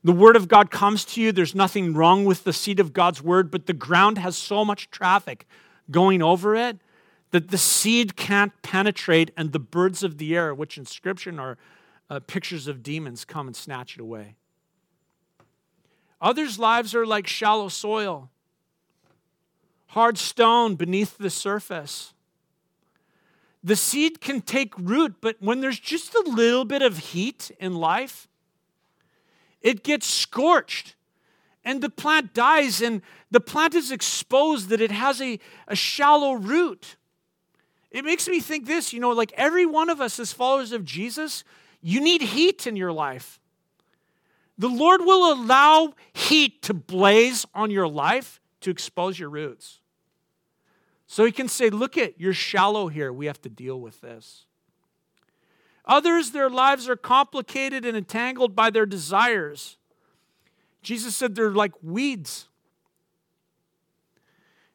[0.03, 1.31] The Word of God comes to you.
[1.31, 4.89] There's nothing wrong with the seed of God's Word, but the ground has so much
[4.91, 5.47] traffic
[5.89, 6.79] going over it
[7.31, 11.57] that the seed can't penetrate, and the birds of the air, which in Scripture are
[12.09, 14.35] uh, pictures of demons, come and snatch it away.
[16.21, 18.29] Others' lives are like shallow soil
[19.87, 22.13] hard stone beneath the surface.
[23.63, 27.75] The seed can take root, but when there's just a little bit of heat in
[27.75, 28.27] life,
[29.61, 30.95] it gets scorched
[31.67, 36.31] and the plant dies, and the plant is exposed that it has a, a shallow
[36.31, 36.95] root.
[37.91, 40.85] It makes me think this you know, like every one of us as followers of
[40.85, 41.43] Jesus,
[41.81, 43.41] you need heat in your life.
[44.57, 49.79] The Lord will allow heat to blaze on your life to expose your roots.
[51.07, 53.13] So he can say, Look at, you're shallow here.
[53.13, 54.45] We have to deal with this.
[55.85, 59.77] Others, their lives are complicated and entangled by their desires.
[60.81, 62.49] Jesus said they're like weeds.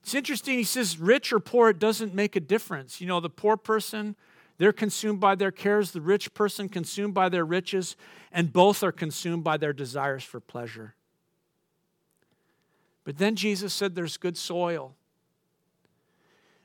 [0.02, 0.56] It's interesting.
[0.56, 2.98] He says, rich or poor, it doesn't make a difference.
[2.98, 4.16] You know, the poor person,
[4.56, 7.94] they're consumed by their cares, the rich person consumed by their riches,
[8.32, 10.94] and both are consumed by their desires for pleasure.
[13.04, 14.94] But then Jesus said there's good soil.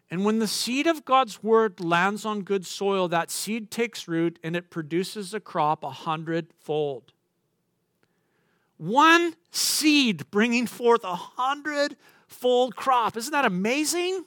[0.09, 4.39] And when the seed of God's word lands on good soil, that seed takes root
[4.43, 7.11] and it produces a crop a hundredfold.
[8.77, 13.17] One seed bringing forth a hundredfold crop.
[13.17, 14.23] Isn't that amazing?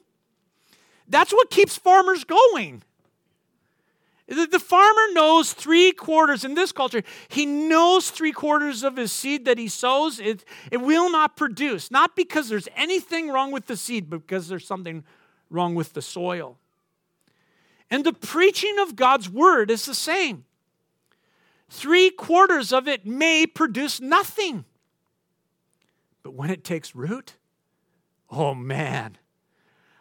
[1.09, 2.83] That's what keeps farmers going.
[4.31, 9.45] The farmer knows three quarters in this culture, he knows three quarters of his seed
[9.45, 11.91] that he sows, it, it will not produce.
[11.91, 15.03] Not because there's anything wrong with the seed, but because there's something
[15.51, 16.59] wrong with the soil.
[17.91, 20.45] And the preaching of God's word is the same.
[21.69, 24.65] Three quarters of it may produce nothing.
[26.23, 27.35] But when it takes root,
[28.31, 29.19] oh man,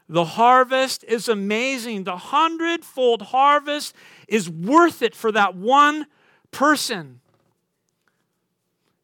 [0.10, 2.04] the harvest is amazing.
[2.04, 3.96] The hundredfold harvest
[4.28, 6.08] is worth it for that one
[6.50, 7.22] person.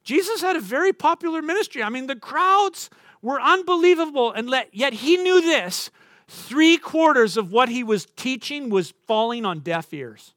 [0.03, 1.83] Jesus had a very popular ministry.
[1.83, 2.89] I mean, the crowds
[3.21, 5.91] were unbelievable, and yet he knew this
[6.27, 10.33] three quarters of what he was teaching was falling on deaf ears.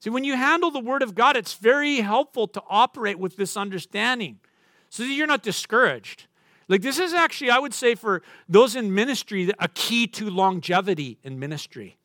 [0.00, 3.56] See, when you handle the Word of God, it's very helpful to operate with this
[3.56, 4.40] understanding
[4.88, 6.26] so that you're not discouraged.
[6.68, 11.18] Like, this is actually, I would say, for those in ministry, a key to longevity
[11.22, 11.96] in ministry.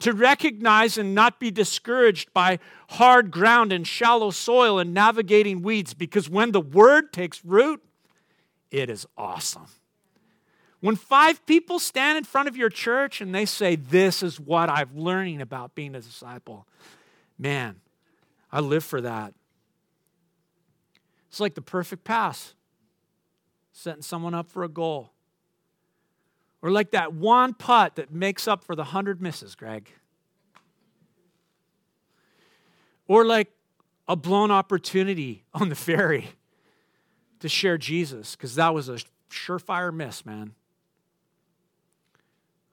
[0.00, 2.58] To recognize and not be discouraged by
[2.90, 7.80] hard ground and shallow soil and navigating weeds, because when the word takes root,
[8.72, 9.66] it is awesome.
[10.80, 14.68] When five people stand in front of your church and they say, This is what
[14.68, 16.66] I'm learning about being a disciple,
[17.38, 17.76] man,
[18.50, 19.32] I live for that.
[21.28, 22.54] It's like the perfect pass
[23.72, 25.12] setting someone up for a goal.
[26.60, 29.90] Or like that one putt that makes up for the hundred misses, Greg.
[33.08, 33.50] Or like
[34.06, 36.28] a blown opportunity on the ferry
[37.40, 40.54] to share Jesus, because that was a surefire miss, man.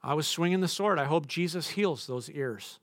[0.04, 1.00] I was swinging the sword.
[1.00, 2.80] I hope Jesus heals those ears.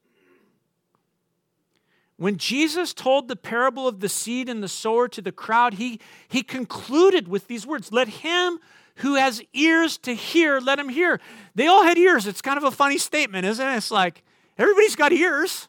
[2.16, 6.00] When Jesus told the parable of the seed and the sower to the crowd, he,
[6.28, 8.58] he concluded with these words Let him
[8.96, 11.20] who has ears to hear, let him hear.
[11.54, 12.26] They all had ears.
[12.26, 13.76] It's kind of a funny statement, isn't it?
[13.76, 14.22] It's like
[14.56, 15.68] everybody's got ears.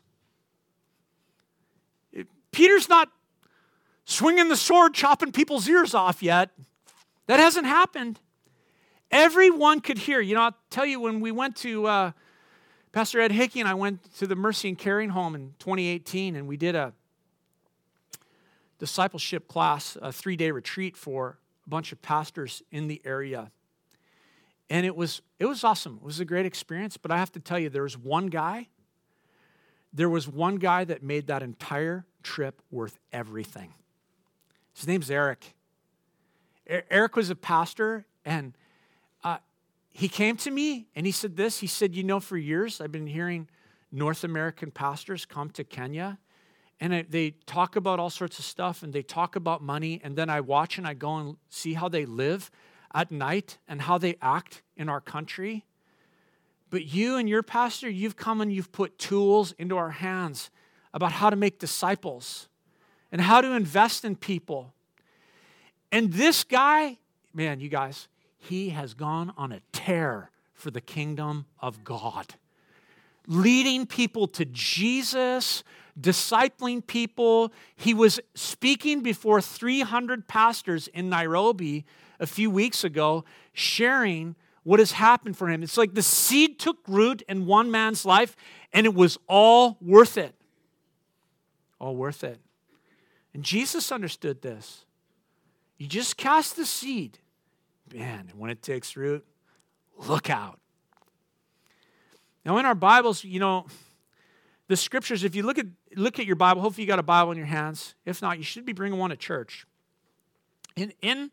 [2.51, 3.09] Peter's not
[4.05, 6.51] swinging the sword, chopping people's ears off yet.
[7.27, 8.19] That hasn't happened.
[9.11, 10.21] Everyone could hear.
[10.21, 12.11] You know, I'll tell you, when we went to uh,
[12.91, 16.47] Pastor Ed Hickey and I went to the Mercy and Caring Home in 2018, and
[16.47, 16.93] we did a
[18.79, 23.51] discipleship class, a three day retreat for a bunch of pastors in the area.
[24.69, 25.97] And it was, it was awesome.
[26.01, 26.97] It was a great experience.
[26.97, 28.67] But I have to tell you, there was one guy,
[29.93, 33.73] there was one guy that made that entire trip worth everything.
[34.73, 35.55] His name's Eric.
[36.67, 38.53] Eric was a pastor, and
[39.89, 41.59] he came to me and he said this.
[41.59, 43.47] He said, You know, for years I've been hearing
[43.91, 46.19] North American pastors come to Kenya
[46.79, 49.99] and they talk about all sorts of stuff and they talk about money.
[50.03, 52.51] And then I watch and I go and see how they live
[52.93, 55.65] at night and how they act in our country.
[56.69, 60.51] But you and your pastor, you've come and you've put tools into our hands
[60.93, 62.47] about how to make disciples
[63.11, 64.73] and how to invest in people.
[65.91, 66.97] And this guy,
[67.33, 69.61] man, you guys, he has gone on a
[70.53, 72.35] for the kingdom of God,
[73.25, 75.63] leading people to Jesus,
[75.97, 77.53] discipling people.
[77.75, 81.85] He was speaking before 300 pastors in Nairobi
[82.19, 83.23] a few weeks ago,
[83.53, 85.63] sharing what has happened for him.
[85.63, 88.35] It's like the seed took root in one man's life,
[88.73, 90.35] and it was all worth it.
[91.79, 92.41] All worth it.
[93.33, 94.83] And Jesus understood this.
[95.77, 97.19] You just cast the seed
[97.93, 99.25] man, and when it takes root,
[99.97, 100.59] look out.
[102.45, 103.65] Now, in our Bibles, you know,
[104.67, 107.31] the scriptures, if you look at, look at your Bible, hopefully you got a Bible
[107.31, 107.95] in your hands.
[108.05, 109.65] If not, you should be bringing one to church.
[110.75, 111.31] In, in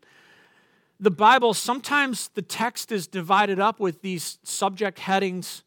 [0.99, 5.63] the Bible, sometimes the text is divided up with these subject headings,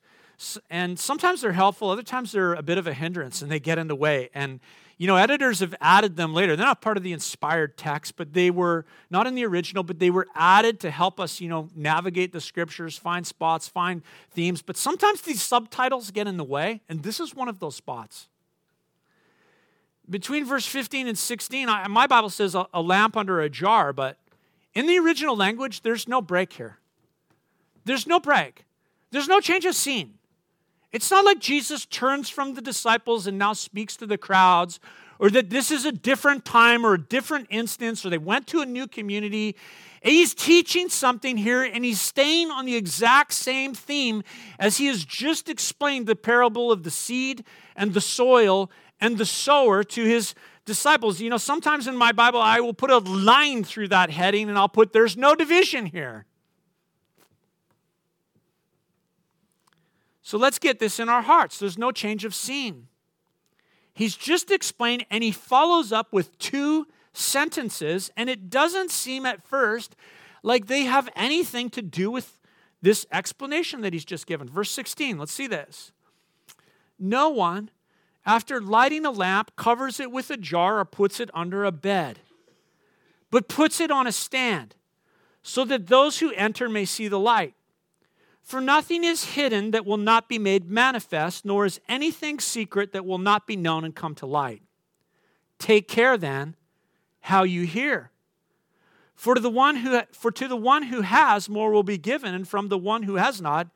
[0.70, 3.78] and sometimes they're helpful, other times they're a bit of a hindrance and they get
[3.78, 4.30] in the way.
[4.34, 4.61] And
[4.99, 6.57] you know, editors have added them later.
[6.57, 10.01] They're not part of the inspired text, but they were not in the original, but
[10.01, 14.61] they were added to help us, you know, navigate the scriptures, find spots, find themes.
[14.61, 18.26] But sometimes these subtitles get in the way, and this is one of those spots.
[20.11, 23.92] between verse 15 and 16, I, my Bible says a, a lamp under a jar,
[23.92, 24.16] but
[24.74, 26.78] in the original language, there's no break here.
[27.84, 28.64] There's no break.
[29.12, 30.17] There's no change of scene.
[30.93, 34.80] It's not like Jesus turns from the disciples and now speaks to the crowds,
[35.18, 38.61] or that this is a different time or a different instance, or they went to
[38.61, 39.57] a new community.
[40.03, 44.22] He's teaching something here, and he's staying on the exact same theme
[44.59, 47.45] as he has just explained the parable of the seed
[47.76, 48.70] and the soil
[49.01, 50.34] and the sower to his
[50.64, 51.20] disciples.
[51.20, 54.57] You know, sometimes in my Bible, I will put a line through that heading and
[54.57, 56.26] I'll put, there's no division here.
[60.28, 61.58] So let's get this in our hearts.
[61.58, 62.88] There's no change of scene.
[63.94, 69.42] He's just explained, and he follows up with two sentences, and it doesn't seem at
[69.42, 69.96] first
[70.42, 72.38] like they have anything to do with
[72.82, 74.50] this explanation that he's just given.
[74.50, 75.92] Verse 16, let's see this.
[76.98, 77.70] No one
[78.26, 82.18] after lighting a lamp, covers it with a jar or puts it under a bed,
[83.30, 84.74] but puts it on a stand
[85.42, 87.54] so that those who enter may see the light.
[88.49, 93.05] For nothing is hidden that will not be made manifest, nor is anything secret that
[93.05, 94.62] will not be known and come to light.
[95.59, 96.57] Take care then
[97.20, 98.11] how you hear.
[99.14, 102.32] For to the one who for to the one who has more will be given,
[102.32, 103.68] and from the one who has not,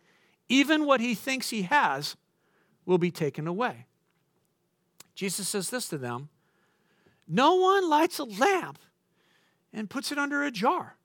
[0.49, 2.17] even what he thinks he has
[2.87, 3.85] will be taken away.
[5.15, 6.31] Jesus says this to them
[7.29, 8.79] No one lights a lamp
[9.71, 10.97] and puts it under a jar,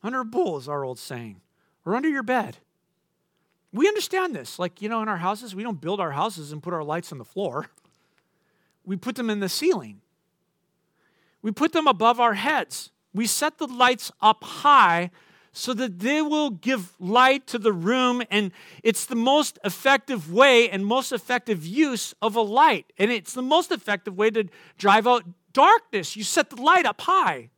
[0.00, 1.40] under a bowl, is our old saying,
[1.84, 2.58] or under your bed.
[3.72, 4.58] We understand this.
[4.58, 7.12] Like, you know, in our houses, we don't build our houses and put our lights
[7.12, 7.66] on the floor,
[8.84, 10.00] we put them in the ceiling.
[11.42, 12.90] We put them above our heads.
[13.14, 15.10] We set the lights up high
[15.52, 18.22] so that they will give light to the room.
[18.30, 18.52] And
[18.82, 22.92] it's the most effective way and most effective use of a light.
[22.98, 26.14] And it's the most effective way to drive out darkness.
[26.14, 27.48] You set the light up high.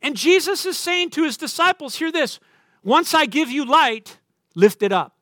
[0.00, 2.40] And Jesus is saying to his disciples, hear this
[2.82, 4.18] once I give you light,
[4.54, 5.14] lift it up.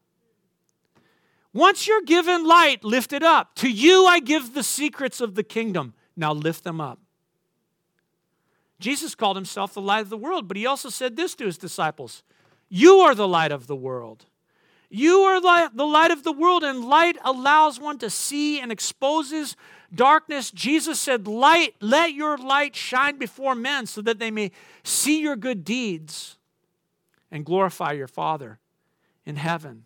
[1.53, 3.55] Once you're given light, lift it up.
[3.57, 5.95] To you I give the secrets of the kingdom.
[6.15, 6.99] Now lift them up.
[8.79, 11.57] Jesus called himself the light of the world, but he also said this to his
[11.57, 12.23] disciples
[12.69, 14.27] You are the light of the world.
[14.89, 15.41] You are
[15.71, 19.57] the light of the world, and light allows one to see and exposes
[19.95, 20.51] darkness.
[20.51, 24.53] Jesus said, Light, let your light shine before men so that they may
[24.85, 26.36] see your good deeds
[27.31, 28.59] and glorify your Father
[29.25, 29.85] in heaven.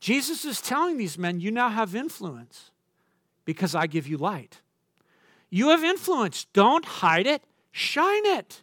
[0.00, 2.70] Jesus is telling these men, You now have influence
[3.44, 4.60] because I give you light.
[5.50, 6.46] You have influence.
[6.52, 7.42] Don't hide it,
[7.72, 8.62] shine it.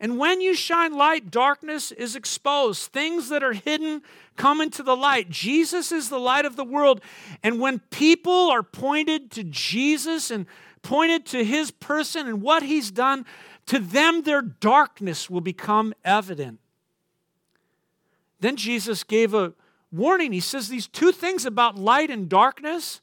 [0.00, 2.92] And when you shine light, darkness is exposed.
[2.92, 4.02] Things that are hidden
[4.36, 5.28] come into the light.
[5.28, 7.00] Jesus is the light of the world.
[7.42, 10.46] And when people are pointed to Jesus and
[10.82, 13.26] pointed to his person and what he's done,
[13.68, 16.58] to them their darkness will become evident.
[18.40, 19.52] Then Jesus gave a
[19.92, 20.32] warning.
[20.32, 23.02] He says these two things about light and darkness,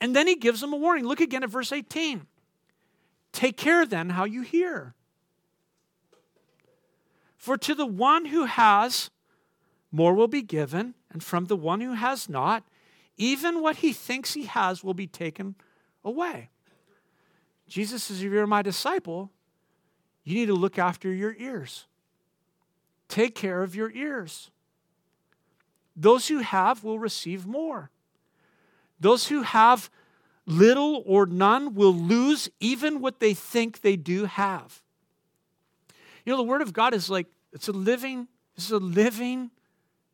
[0.00, 1.04] and then he gives them a warning.
[1.04, 2.26] Look again at verse 18.
[3.32, 4.94] Take care then how you hear.
[7.36, 9.10] For to the one who has,
[9.92, 12.64] more will be given, and from the one who has not,
[13.18, 15.56] even what he thinks he has will be taken
[16.02, 16.48] away.
[17.68, 19.30] Jesus says, If you're my disciple,
[20.26, 21.86] you need to look after your ears.
[23.08, 24.50] Take care of your ears.
[25.94, 27.90] Those who have will receive more.
[28.98, 29.88] Those who have
[30.44, 34.82] little or none will lose even what they think they do have.
[36.24, 39.52] You know, the Word of God is like, it's a living, it's a living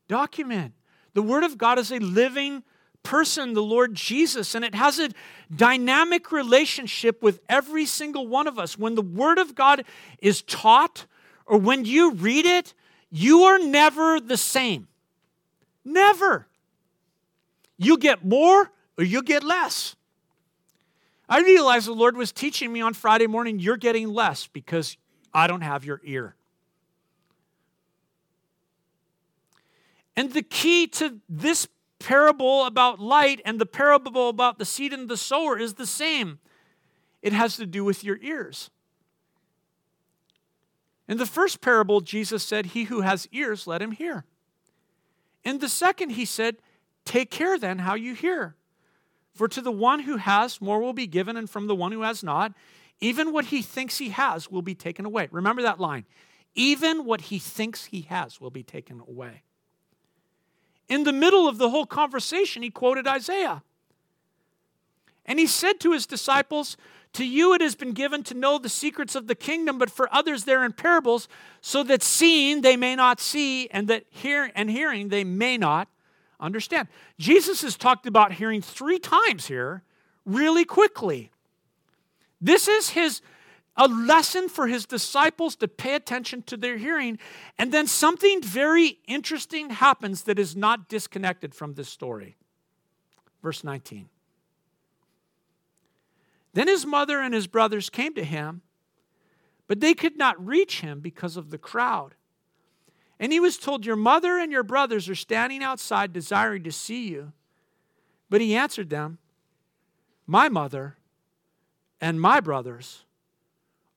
[0.08, 0.74] document.
[1.14, 2.64] The Word of God is a living
[3.02, 5.10] person, the Lord Jesus, and it has a
[5.54, 8.78] dynamic relationship with every single one of us.
[8.78, 9.84] When the Word of God
[10.20, 11.06] is taught
[11.46, 12.74] or when you read it,
[13.10, 14.88] you are never the same.
[15.84, 16.46] Never.
[17.76, 19.96] You get more or you get less.
[21.28, 24.96] I realized the Lord was teaching me on Friday morning, you're getting less because
[25.32, 26.34] I don't have your ear.
[30.16, 31.66] And the key to this
[32.02, 36.38] parable about light and the parable about the seed and the sower is the same.
[37.22, 38.70] It has to do with your ears.
[41.08, 44.24] In the first parable, Jesus said, He who has ears, let him hear.
[45.44, 46.56] In the second, he said,
[47.04, 48.56] Take care then how you hear.
[49.34, 52.02] For to the one who has, more will be given, and from the one who
[52.02, 52.52] has not,
[53.00, 55.28] even what he thinks he has will be taken away.
[55.30, 56.04] Remember that line.
[56.54, 59.42] Even what he thinks he has will be taken away.
[60.92, 63.62] In the middle of the whole conversation, he quoted Isaiah
[65.24, 66.76] And he said to his disciples,
[67.14, 70.14] To you it has been given to know the secrets of the kingdom, but for
[70.14, 71.28] others they're in parables,
[71.62, 75.88] so that seeing they may not see, and that hear and hearing they may not
[76.38, 76.88] understand.
[77.18, 79.84] Jesus has talked about hearing three times here,
[80.26, 81.30] really quickly.
[82.38, 83.22] This is his
[83.76, 87.18] a lesson for his disciples to pay attention to their hearing.
[87.58, 92.36] And then something very interesting happens that is not disconnected from this story.
[93.42, 94.08] Verse 19.
[96.54, 98.60] Then his mother and his brothers came to him,
[99.68, 102.14] but they could not reach him because of the crowd.
[103.18, 107.08] And he was told, Your mother and your brothers are standing outside desiring to see
[107.08, 107.32] you.
[108.28, 109.18] But he answered them,
[110.26, 110.96] My mother
[112.00, 113.04] and my brothers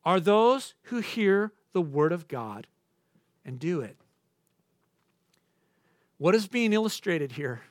[0.05, 2.67] are those who hear the word of God
[3.43, 3.97] and do it.
[6.17, 7.61] What is being illustrated here?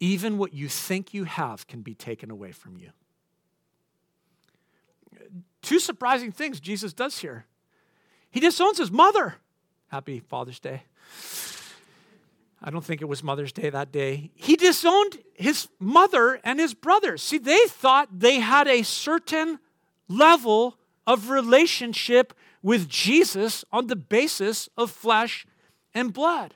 [0.00, 2.90] Even what you think you have can be taken away from you.
[5.62, 7.46] Two surprising things Jesus does here.
[8.30, 9.36] He disowns his mother.
[9.88, 10.82] Happy Father's Day.
[12.62, 14.30] I don't think it was Mother's Day that day.
[14.34, 17.22] He disowned his mother and his brothers.
[17.22, 19.58] See, they thought they had a certain
[20.08, 22.32] level of relationship
[22.62, 25.46] with Jesus on the basis of flesh
[25.92, 26.54] and blood.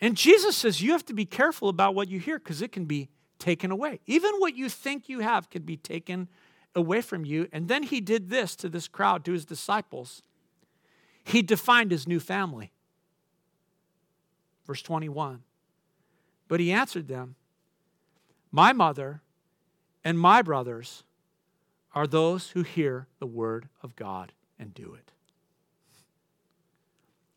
[0.00, 2.84] And Jesus says you have to be careful about what you hear because it can
[2.84, 3.08] be
[3.38, 4.00] taken away.
[4.06, 6.28] Even what you think you have can be taken
[6.74, 7.48] away from you.
[7.52, 10.22] And then he did this to this crowd, to his disciples.
[11.24, 12.72] He defined his new family.
[14.66, 15.42] Verse 21.
[16.48, 17.36] But he answered them,
[18.50, 19.22] My mother
[20.04, 21.04] and my brothers
[21.94, 25.12] are those who hear the word of God and do it.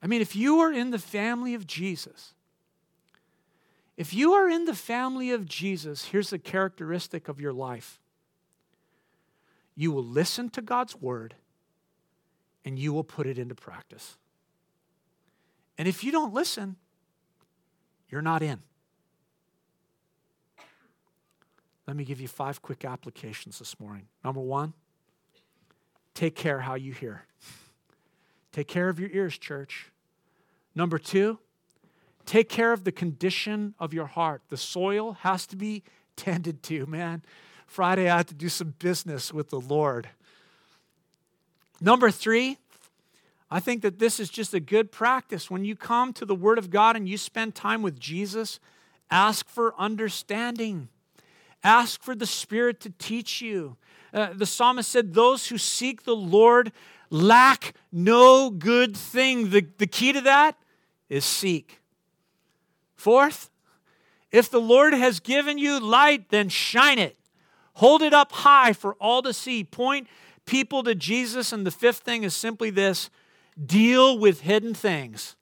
[0.01, 2.33] I mean, if you are in the family of Jesus,
[3.95, 7.99] if you are in the family of Jesus, here's the characteristic of your life
[9.75, 11.35] you will listen to God's word
[12.65, 14.17] and you will put it into practice.
[15.77, 16.77] And if you don't listen,
[18.09, 18.63] you're not in.
[21.87, 24.07] Let me give you five quick applications this morning.
[24.23, 24.73] Number one,
[26.13, 27.23] take care how you hear.
[28.51, 29.89] Take care of your ears, church.
[30.75, 31.39] Number two,
[32.25, 34.41] take care of the condition of your heart.
[34.49, 35.83] The soil has to be
[36.17, 37.23] tended to, man.
[37.67, 40.09] Friday, I had to do some business with the Lord.
[41.79, 42.57] Number three,
[43.49, 45.49] I think that this is just a good practice.
[45.49, 48.59] When you come to the Word of God and you spend time with Jesus,
[49.09, 50.89] ask for understanding.
[51.63, 53.77] Ask for the Spirit to teach you.
[54.13, 56.71] Uh, the psalmist said, Those who seek the Lord
[57.09, 59.49] lack no good thing.
[59.49, 60.57] The, the key to that
[61.09, 61.81] is seek.
[62.95, 63.49] Fourth,
[64.31, 67.17] if the Lord has given you light, then shine it.
[67.73, 69.63] Hold it up high for all to see.
[69.63, 70.07] Point
[70.45, 71.53] people to Jesus.
[71.53, 73.09] And the fifth thing is simply this
[73.63, 75.35] deal with hidden things.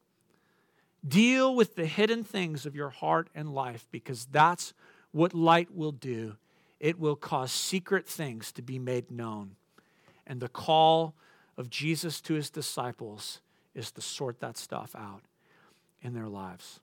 [1.08, 4.74] Deal with the hidden things of your heart and life because that's
[5.16, 6.36] what light will do.
[6.78, 9.56] It will cause secret things to be made known.
[10.28, 11.16] And the call
[11.58, 13.40] of Jesus to his disciples
[13.74, 15.22] is to sort that stuff out
[16.02, 16.82] in their lives.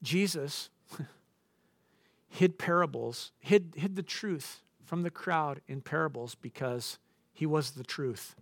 [0.00, 0.70] Jesus
[2.28, 7.00] hid parables, hid, hid the truth from the crowd in parables because
[7.34, 8.36] he was the truth.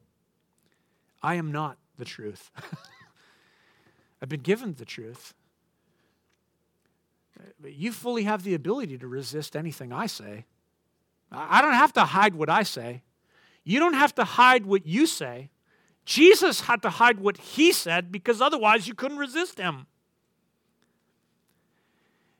[1.22, 2.51] I am not the truth.
[4.20, 5.32] I've been given the truth.
[7.64, 10.45] You fully have the ability to resist anything I say.
[11.30, 13.03] I don't have to hide what I say.
[13.64, 15.51] You don't have to hide what you say.
[16.05, 19.87] Jesus had to hide what he said because otherwise you couldn't resist him.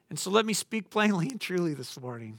[0.09, 2.39] And so let me speak plainly and truly this morning.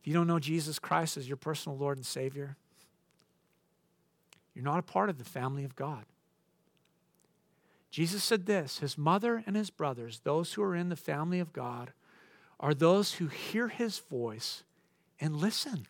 [0.00, 2.56] If you don't know Jesus Christ as your personal Lord and Savior,
[4.54, 6.04] you're not a part of the family of God.
[7.90, 11.52] Jesus said this His mother and his brothers, those who are in the family of
[11.52, 11.92] God,
[12.60, 14.64] are those who hear his voice
[15.20, 15.86] and listen.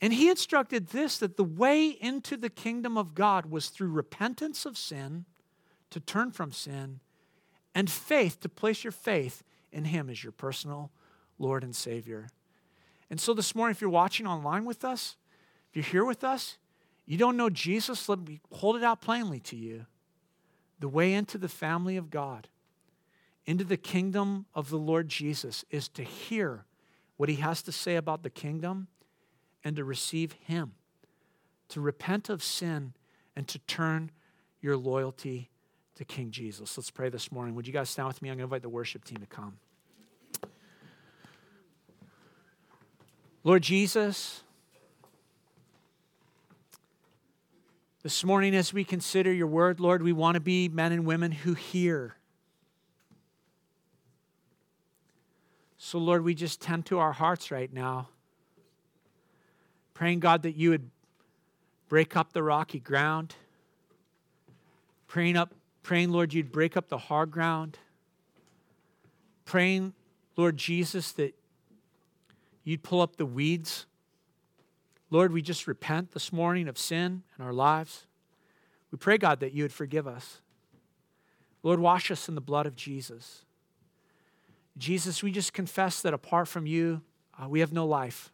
[0.00, 4.66] And he instructed this that the way into the kingdom of God was through repentance
[4.66, 5.24] of sin,
[5.90, 7.00] to turn from sin,
[7.74, 10.90] and faith, to place your faith in him as your personal
[11.38, 12.28] Lord and Savior.
[13.10, 15.16] And so this morning, if you're watching online with us,
[15.70, 16.58] if you're here with us,
[17.06, 19.86] you don't know Jesus, let me hold it out plainly to you.
[20.78, 22.48] The way into the family of God,
[23.46, 26.64] into the kingdom of the Lord Jesus, is to hear
[27.16, 28.88] what he has to say about the kingdom
[29.64, 30.72] and to receive him,
[31.68, 32.92] to repent of sin
[33.34, 34.10] and to turn
[34.60, 35.50] your loyalty
[35.96, 36.76] to King Jesus.
[36.76, 37.54] Let's pray this morning.
[37.54, 38.28] Would you guys stand with me?
[38.28, 39.58] I'm going to invite the worship team to come.
[43.44, 44.42] Lord Jesus,
[48.06, 51.32] this morning as we consider your word, Lord, we want to be men and women
[51.32, 52.14] who hear.
[55.76, 58.06] So, Lord, we just tend to our hearts right now,
[59.92, 60.88] praying, God, that you would
[61.88, 63.34] break up the rocky ground.
[65.08, 65.52] Praying up,
[65.82, 67.76] praying, Lord, you'd break up the hard ground.
[69.44, 69.94] Praying,
[70.36, 71.34] Lord Jesus, that
[72.62, 73.86] you'd pull up the weeds.
[75.10, 78.06] Lord, we just repent this morning of sin in our lives.
[78.90, 80.40] We pray, God, that you would forgive us.
[81.62, 83.44] Lord, wash us in the blood of Jesus.
[84.78, 87.02] Jesus, we just confess that apart from you,
[87.40, 88.32] uh, we have no life.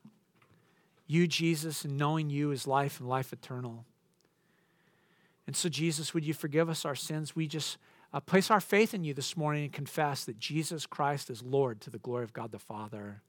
[1.06, 3.84] You, Jesus, and knowing you is life and life eternal.
[5.46, 7.36] And so, Jesus, would you forgive us our sins?
[7.36, 7.76] We just
[8.12, 11.80] uh, place our faith in you this morning and confess that Jesus Christ is Lord
[11.82, 13.22] to the glory of God the Father.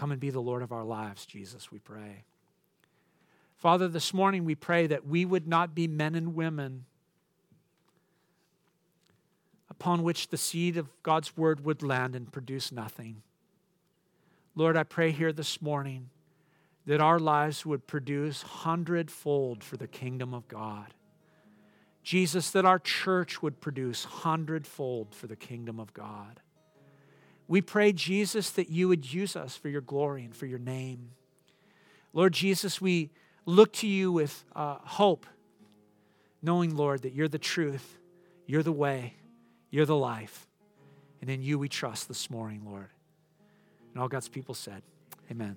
[0.00, 2.24] Come and be the Lord of our lives, Jesus, we pray.
[3.58, 6.86] Father, this morning we pray that we would not be men and women
[9.68, 13.20] upon which the seed of God's word would land and produce nothing.
[14.54, 16.08] Lord, I pray here this morning
[16.86, 20.94] that our lives would produce hundredfold for the kingdom of God.
[22.02, 26.40] Jesus, that our church would produce hundredfold for the kingdom of God.
[27.50, 31.10] We pray, Jesus, that you would use us for your glory and for your name.
[32.12, 33.10] Lord Jesus, we
[33.44, 35.26] look to you with uh, hope,
[36.40, 37.98] knowing, Lord, that you're the truth,
[38.46, 39.14] you're the way,
[39.68, 40.46] you're the life.
[41.20, 42.90] And in you we trust this morning, Lord.
[43.92, 44.82] And all God's people said,
[45.28, 45.56] Amen.